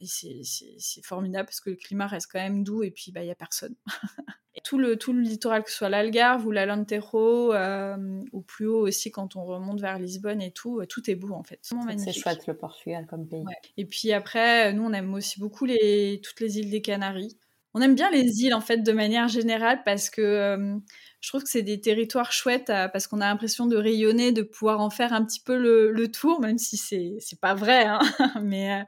[0.00, 3.26] et c'est formidable parce que le climat reste quand même doux et puis bah il
[3.26, 3.74] y a personne.
[4.64, 7.96] tout le, tout le littoral, que ce soit l'Algarve ou l'Alentejo, euh,
[8.32, 11.34] ou plus haut aussi quand on remonte vers Lisbonne et tout, euh, tout est beau
[11.34, 11.60] en fait.
[11.98, 13.44] C'est chouette le Portugal comme pays.
[13.76, 17.36] Et puis après, nous on aime aussi beaucoup les, toutes les îles des Canaries.
[17.74, 20.76] On aime bien les îles en fait de manière générale parce que euh,
[21.20, 24.80] je trouve que c'est des territoires chouettes parce qu'on a l'impression de rayonner, de pouvoir
[24.80, 27.98] en faire un petit peu le, le tour, même si c'est c'est pas vrai, hein.
[28.42, 28.86] mais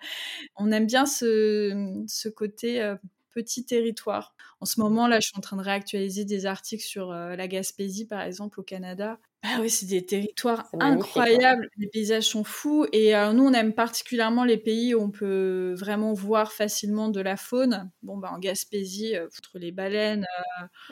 [0.56, 2.94] on aime bien ce, ce côté
[3.36, 4.34] petit territoire.
[4.60, 7.48] En ce moment, là, je suis en train de réactualiser des articles sur euh, la
[7.48, 9.18] Gaspésie, par exemple, au Canada.
[9.42, 11.68] Ah oui, c'est des territoires incroyables.
[11.76, 12.86] Les paysages sont fous.
[12.92, 17.20] Et euh, nous, on aime particulièrement les pays où on peut vraiment voir facilement de
[17.20, 17.90] la faune.
[18.02, 20.26] Bon, bah, en Gaspésie, euh, les baleines,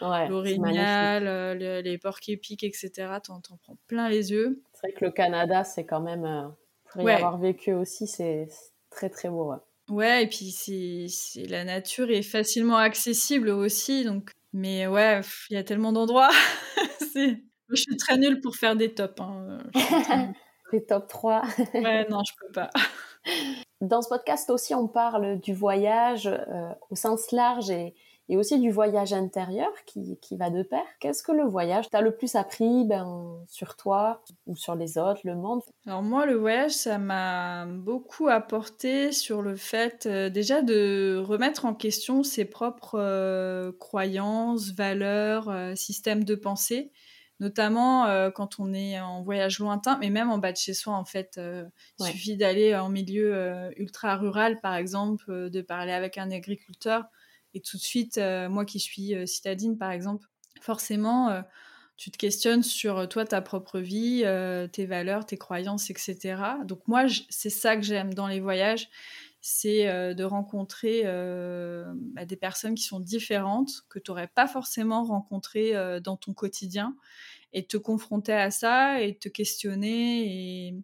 [0.02, 2.90] l'orignal, les porcs épiques, etc.,
[3.22, 4.62] t'en, t'en prends plein les yeux.
[4.74, 6.52] C'est vrai que le Canada, c'est quand même,
[6.90, 8.48] pour y avoir vécu aussi, c'est
[8.90, 9.50] très, très beau.
[9.50, 9.56] Ouais,
[9.90, 14.30] et puis c'est la nature est facilement accessible aussi, donc.
[14.52, 15.20] Mais ouais,
[15.50, 16.30] il y a tellement d'endroits.
[17.16, 17.36] je
[17.74, 19.20] suis très nulle pour faire des tops.
[19.20, 19.58] Hein.
[20.72, 21.42] des top 3.
[21.74, 22.70] ouais, non, je peux pas.
[23.80, 27.94] Dans ce podcast aussi, on parle du voyage euh, au sens large et,
[28.28, 30.84] et aussi du voyage intérieur qui, qui va de pair.
[31.00, 35.20] Qu'est-ce que le voyage t'a le plus appris ben, sur toi ou sur les autres,
[35.24, 35.60] le monde?
[35.86, 41.66] Alors moi, le voyage, ça m'a beaucoup apporté sur le fait euh, déjà de remettre
[41.66, 46.92] en question ses propres euh, croyances, valeurs, euh, systèmes de pensée
[47.40, 51.04] notamment quand on est en voyage lointain, mais même en bas de chez soi, en
[51.04, 51.38] fait.
[51.98, 57.04] Il suffit d'aller en milieu ultra rural, par exemple, de parler avec un agriculteur
[57.54, 60.26] et tout de suite, euh, moi qui suis euh, citadine, par exemple,
[60.60, 61.40] forcément, euh,
[61.96, 64.24] tu te questionnes sur toi, ta propre vie,
[64.72, 66.42] tes valeurs, tes croyances, etc.
[66.64, 68.88] Donc moi, c'est ça que j'aime dans les voyages,
[69.40, 76.00] c'est de rencontrer bah, des personnes qui sont différentes, que tu n'aurais pas forcément rencontrées
[76.00, 76.96] dans ton quotidien,
[77.54, 80.74] et te confronter à ça et te questionner et,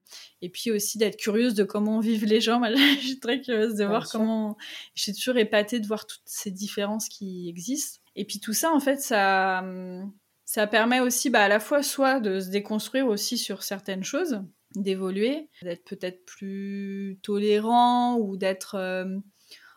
[0.41, 2.63] et puis aussi d'être curieuse de comment vivent les gens.
[3.01, 4.57] je suis très curieuse de voir comment.
[4.95, 7.99] Je suis toujours épatée de voir toutes ces différences qui existent.
[8.15, 9.65] Et puis tout ça, en fait, ça,
[10.45, 14.41] ça permet aussi bah, à la fois soit de se déconstruire aussi sur certaines choses,
[14.77, 18.77] d'évoluer, d'être peut-être plus tolérant ou d'être.
[18.77, 19.19] Euh,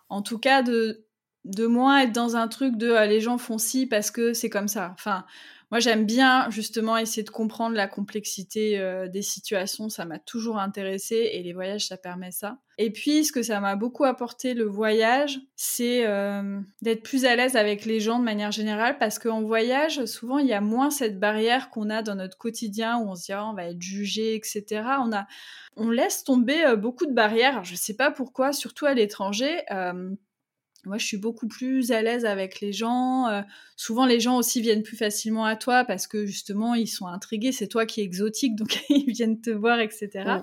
[0.10, 1.08] en tout cas de
[1.44, 4.68] de moins être dans un truc de les gens font ci parce que c'est comme
[4.70, 4.92] ça.
[4.94, 5.26] Enfin,
[5.72, 9.90] moi, j'aime bien justement essayer de comprendre la complexité euh, des situations.
[9.90, 12.60] Ça m'a toujours intéressé et les voyages, ça permet ça.
[12.78, 17.36] Et puis, ce que ça m'a beaucoup apporté le voyage, c'est euh, d'être plus à
[17.36, 20.90] l'aise avec les gens de manière générale parce qu'en voyage, souvent, il y a moins
[20.90, 23.82] cette barrière qu'on a dans notre quotidien où on se dit ah, on va être
[23.82, 24.66] jugé, etc.
[25.02, 25.28] On a,
[25.76, 27.64] on laisse tomber euh, beaucoup de barrières.
[27.64, 29.62] Je ne sais pas pourquoi, surtout à l'étranger.
[30.86, 33.28] Moi, je suis beaucoup plus à l'aise avec les gens.
[33.28, 33.42] Euh,
[33.78, 37.54] souvent, les gens aussi viennent plus facilement à toi parce que justement, ils sont intrigués.
[37.54, 40.42] C'est toi qui es exotique, donc ils viennent te voir, etc.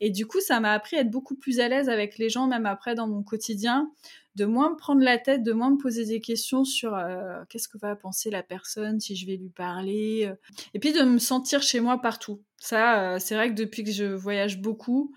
[0.00, 2.46] Et du coup, ça m'a appris à être beaucoup plus à l'aise avec les gens,
[2.46, 3.90] même après dans mon quotidien,
[4.36, 7.68] de moins me prendre la tête, de moins me poser des questions sur euh, qu'est-ce
[7.68, 10.26] que va penser la personne, si je vais lui parler.
[10.26, 10.34] Euh.
[10.72, 12.42] Et puis de me sentir chez moi partout.
[12.58, 15.12] Ça, c'est vrai que depuis que je voyage beaucoup,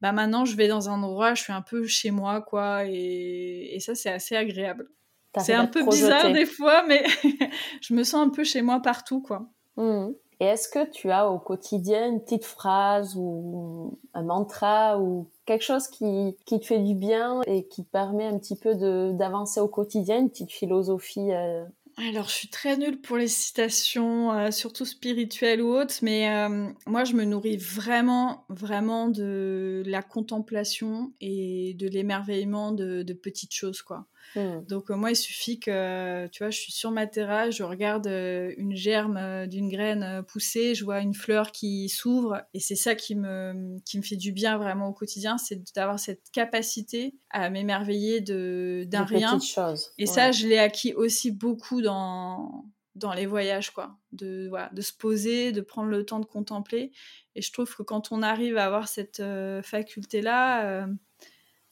[0.00, 3.70] bah maintenant je vais dans un endroit, je suis un peu chez moi, quoi, et,
[3.74, 4.88] et ça c'est assez agréable.
[5.36, 7.04] C'est un peu bizarre des fois, mais
[7.80, 9.46] je me sens un peu chez moi partout, quoi.
[9.76, 10.08] Mmh.
[10.40, 15.64] Et est-ce que tu as au quotidien une petite phrase ou un mantra ou quelque
[15.64, 18.76] chose qui, qui te fait du bien et qui te permet un petit peu
[19.12, 21.64] d'avancer au quotidien, une petite philosophie euh,
[22.06, 26.70] alors, je suis très nulle pour les citations, euh, surtout spirituelles ou autres, mais euh,
[26.86, 33.52] moi, je me nourris vraiment, vraiment de la contemplation et de l'émerveillement de, de, petites
[33.52, 34.06] choses, quoi.
[34.34, 34.60] Hmm.
[34.68, 38.06] Donc euh, moi, il suffit que, tu vois, je suis sur ma terrasse, je regarde
[38.06, 42.76] euh, une germe euh, d'une graine pousser, je vois une fleur qui s'ouvre, et c'est
[42.76, 47.14] ça qui me, qui me fait du bien vraiment au quotidien, c'est d'avoir cette capacité
[47.30, 49.38] à m'émerveiller de d'un rien.
[49.40, 49.92] Choses.
[49.98, 52.64] Et ça, je l'ai acquis aussi beaucoup dans
[52.94, 53.96] dans les voyages, quoi.
[54.10, 56.90] De, voilà, de se poser, de prendre le temps de contempler.
[57.36, 59.22] Et je trouve que quand on arrive à avoir cette
[59.62, 60.88] faculté-là,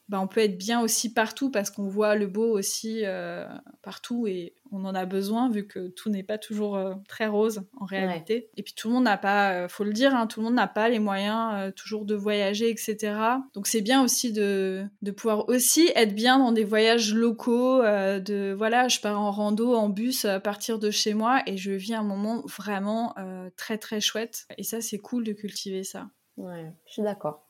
[0.08, 3.46] bah, on peut être bien aussi partout parce qu'on voit le beau aussi euh,
[3.82, 7.62] partout et on en a besoin vu que tout n'est pas toujours euh, très rose
[7.76, 8.50] en réalité.
[8.56, 10.54] Et puis tout le monde n'a pas, euh, faut le dire, hein, tout le monde
[10.54, 13.16] n'a pas les moyens toujours de voyager, etc.
[13.54, 18.54] Donc c'est bien aussi de, de, pouvoir aussi être bien dans des voyages locaux, de
[18.56, 21.94] voilà, je pars en rando, en bus à partir de chez moi et je vis
[21.94, 23.14] un moment vraiment
[23.56, 24.46] très très chouette.
[24.56, 26.08] Et ça c'est cool de cultiver ça.
[26.36, 27.45] Ouais, je suis d'accord.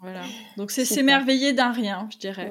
[0.00, 0.22] Voilà.
[0.56, 2.50] Donc c'est s'émerveiller d'un rien, je dirais.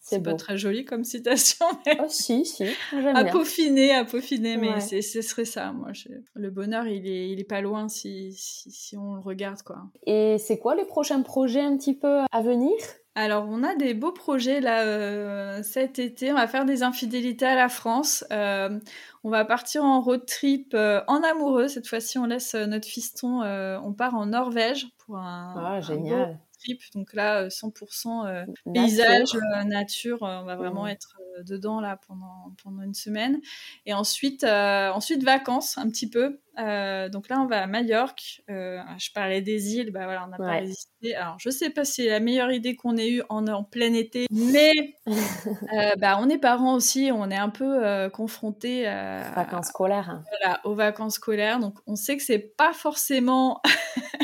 [0.00, 1.66] C'est pas très joli comme citation.
[1.86, 1.98] Mais...
[2.00, 2.64] Oh, si, si.
[2.92, 5.72] À peaufiner, à peaufiner, mais ce serait ça.
[5.72, 5.90] Moi,
[6.34, 9.82] le bonheur, il est, il est pas loin si, si, si on le regarde, quoi.
[10.06, 12.72] Et c'est quoi les prochains projets un petit peu à venir?
[13.20, 16.30] Alors, on a des beaux projets là euh, cet été.
[16.30, 18.24] On va faire des infidélités à la France.
[18.30, 18.78] Euh,
[19.24, 21.66] on va partir en road trip euh, en amoureux.
[21.66, 23.42] Cette fois-ci, on laisse notre fiston.
[23.42, 26.38] on part en Norvège pour un, ah, génial.
[26.76, 26.82] Trip.
[26.94, 29.34] Donc là, 100% paysage,
[29.66, 30.18] nature.
[30.22, 30.88] on va vraiment mmh.
[30.88, 31.16] être
[31.46, 33.40] dedans là pendant, pendant une semaine.
[33.86, 36.38] Et ensuite, ensuite vacances un petit peu.
[36.58, 38.42] Euh, donc là, on va à Majorque.
[38.50, 41.14] Euh, je parlais des îles, bah voilà, on n'a pas résisté.
[41.14, 43.92] Alors, je sais pas si c'est la meilleure idée qu'on ait eue en, en plein
[43.92, 44.72] été, mais
[45.06, 50.22] euh, bah, on est parents aussi, on est un peu confrontés à, vacances scolaires.
[50.40, 51.60] Voilà, aux vacances scolaires.
[51.60, 53.62] Donc, on sait que c'est pas forcément,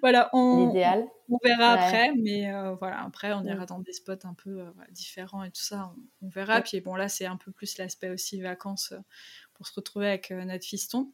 [0.00, 1.06] voilà, on, l'idéal.
[1.28, 5.50] On, verra après, mais voilà, après, on ira dans des spots un peu différents et
[5.50, 5.92] tout ça,
[6.22, 6.60] on, verra.
[6.60, 8.94] Puis bon, là, c'est un peu plus l'aspect aussi vacances
[9.56, 11.10] pour se retrouver avec euh, notre fiston.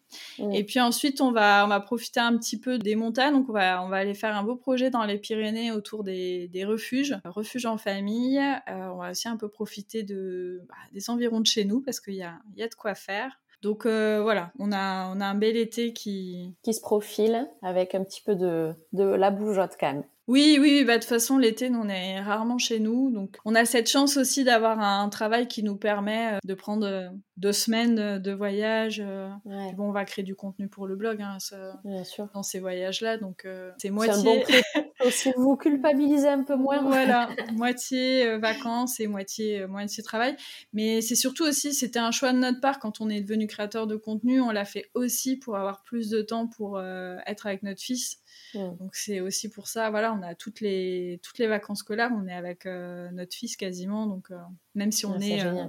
[0.53, 3.35] Et puis ensuite, on va, on va profiter un petit peu des montagnes.
[3.35, 6.49] Donc, on va, on va aller faire un beau projet dans les Pyrénées autour des,
[6.49, 8.39] des refuges, refuges en famille.
[8.39, 12.01] Euh, on va aussi un peu profiter de, bah, des environs de chez nous parce
[12.01, 13.41] qu'il y a, y a de quoi faire.
[13.63, 16.55] Donc euh, voilà, on a, on a un bel été qui...
[16.63, 20.05] Qui se profile avec un petit peu de, de la bougeotte quand même.
[20.29, 23.11] Oui, oui, bah, de toute façon, l'été, nous, on est rarement chez nous.
[23.11, 26.87] Donc, on a cette chance aussi d'avoir un travail qui nous permet euh, de prendre
[26.87, 29.03] euh, deux semaines de voyage.
[29.05, 29.29] Euh.
[29.77, 31.39] Bon, on va créer du contenu pour le blog hein,
[31.85, 32.29] Bien sûr.
[32.35, 33.17] dans ces voyages-là.
[33.19, 33.47] Donc,
[33.79, 34.45] c'est moitié.
[35.11, 36.81] Si vous culpabilisez un peu moins.
[36.81, 40.37] Voilà, moitié vacances et moitié, moitié travail.
[40.73, 43.89] Mais c'est surtout aussi, c'était un choix de notre part quand on est devenu créateur
[43.89, 44.41] de contenu.
[44.41, 48.22] On l'a fait aussi pour avoir plus de temps pour être avec notre fils
[48.55, 52.27] Donc c'est aussi pour ça, voilà, on a toutes les, toutes les vacances scolaires, on
[52.27, 54.37] est avec euh, notre fils quasiment, donc euh,
[54.75, 55.67] même si on ah, est, euh,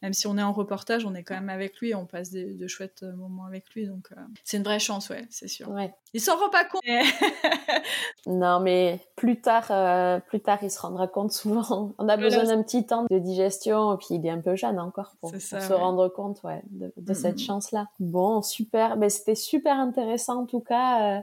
[0.00, 2.66] même si on est en reportage, on est quand même avec lui, on passe de
[2.68, 4.08] chouettes moments avec lui, donc
[4.44, 5.68] c'est une vraie chance, ouais, c'est sûr.
[5.68, 5.94] Ouais.
[6.14, 6.82] Il s'en rend pas compte.
[8.26, 11.94] non, mais plus tard, plus tard, il se rendra compte souvent.
[11.98, 14.80] On a besoin d'un petit temps de digestion, et puis il est un peu jeune
[14.80, 17.88] encore pour, se rendre compte, ouais, de, de cette chance-là.
[18.00, 21.18] Bon, super, mais c'était super intéressant en tout cas.
[21.18, 21.20] Euh,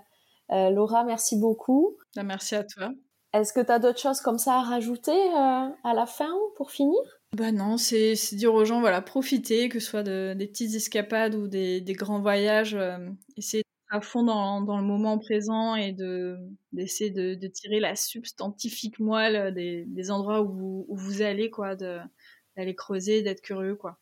[0.49, 1.97] Laura, merci beaucoup.
[2.15, 2.91] Bah, merci à toi.
[3.33, 6.71] Est-ce que tu as d'autres choses comme ça à rajouter euh, à la fin pour
[6.71, 6.99] finir?
[7.35, 11.35] Bah non, c'est dire aux gens, voilà, profiter, que ce soit de, des petites escapades
[11.35, 12.97] ou des, des grands voyages, euh,
[13.37, 16.37] essayer d'être à fond dans, dans, le moment présent et de
[16.71, 21.51] d'essayer de, de, tirer la substantifique moelle des, des endroits où vous, où vous allez,
[21.51, 23.99] quoi, d'aller creuser, d'être curieux, quoi.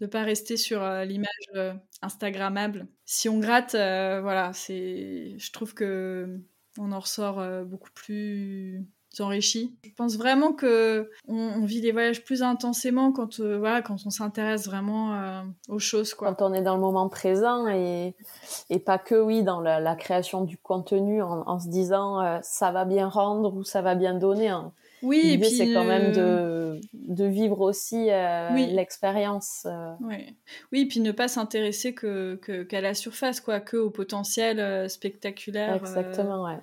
[0.00, 1.72] De pas rester sur euh, l'image euh,
[2.02, 2.86] instagrammable.
[3.04, 6.40] Si on gratte, voilà, c'est, je trouve que
[6.78, 8.86] on en ressort beaucoup plus
[9.22, 9.76] enrichi.
[9.84, 14.10] Je pense vraiment que on, vit les voyages plus intensément quand euh, voilà quand on
[14.10, 16.34] s'intéresse vraiment euh, aux choses quoi.
[16.34, 18.14] Quand on est dans le moment présent et
[18.84, 23.08] pas que oui dans la, création du contenu en, se disant euh, ça va bien
[23.08, 24.48] rendre ou ça va bien donner.
[24.48, 24.72] Hein.
[25.06, 29.64] Oui, et puis c'est quand même de, de vivre aussi euh, l'expérience.
[29.66, 29.92] Euh.
[30.00, 30.36] Oui.
[30.72, 32.34] oui, puis ne pas s'intéresser que
[32.64, 35.80] qu'à la surface, quoi, que au potentiel euh, spectaculaire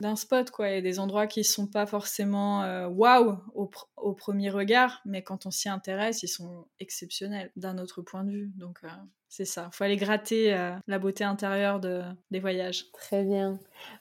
[0.02, 5.02] d'un spot, quoi, et des endroits qui sont pas forcément waouh au, au, premier regard,
[5.06, 8.52] mais quand on s'y intéresse, ils sont exceptionnels d'un autre point de vue.
[8.58, 8.82] Donc
[9.30, 10.52] c'est ça, il faut aller gratter
[10.88, 12.92] la beauté intérieure de, des voyages.
[12.92, 13.58] Très bien.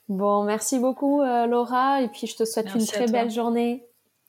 [0.09, 3.86] Bon, merci beaucoup Laura, et puis je te souhaite une très belle journée.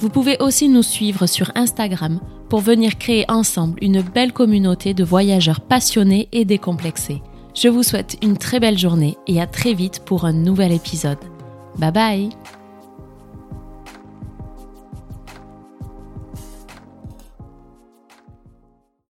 [0.00, 5.04] Vous pouvez aussi nous suivre sur Instagram pour venir créer ensemble une belle communauté de
[5.04, 7.22] voyageurs passionnés et décomplexés.
[7.54, 11.18] Je vous souhaite une très belle journée et à très vite pour un nouvel épisode.
[11.78, 12.59] Bye bye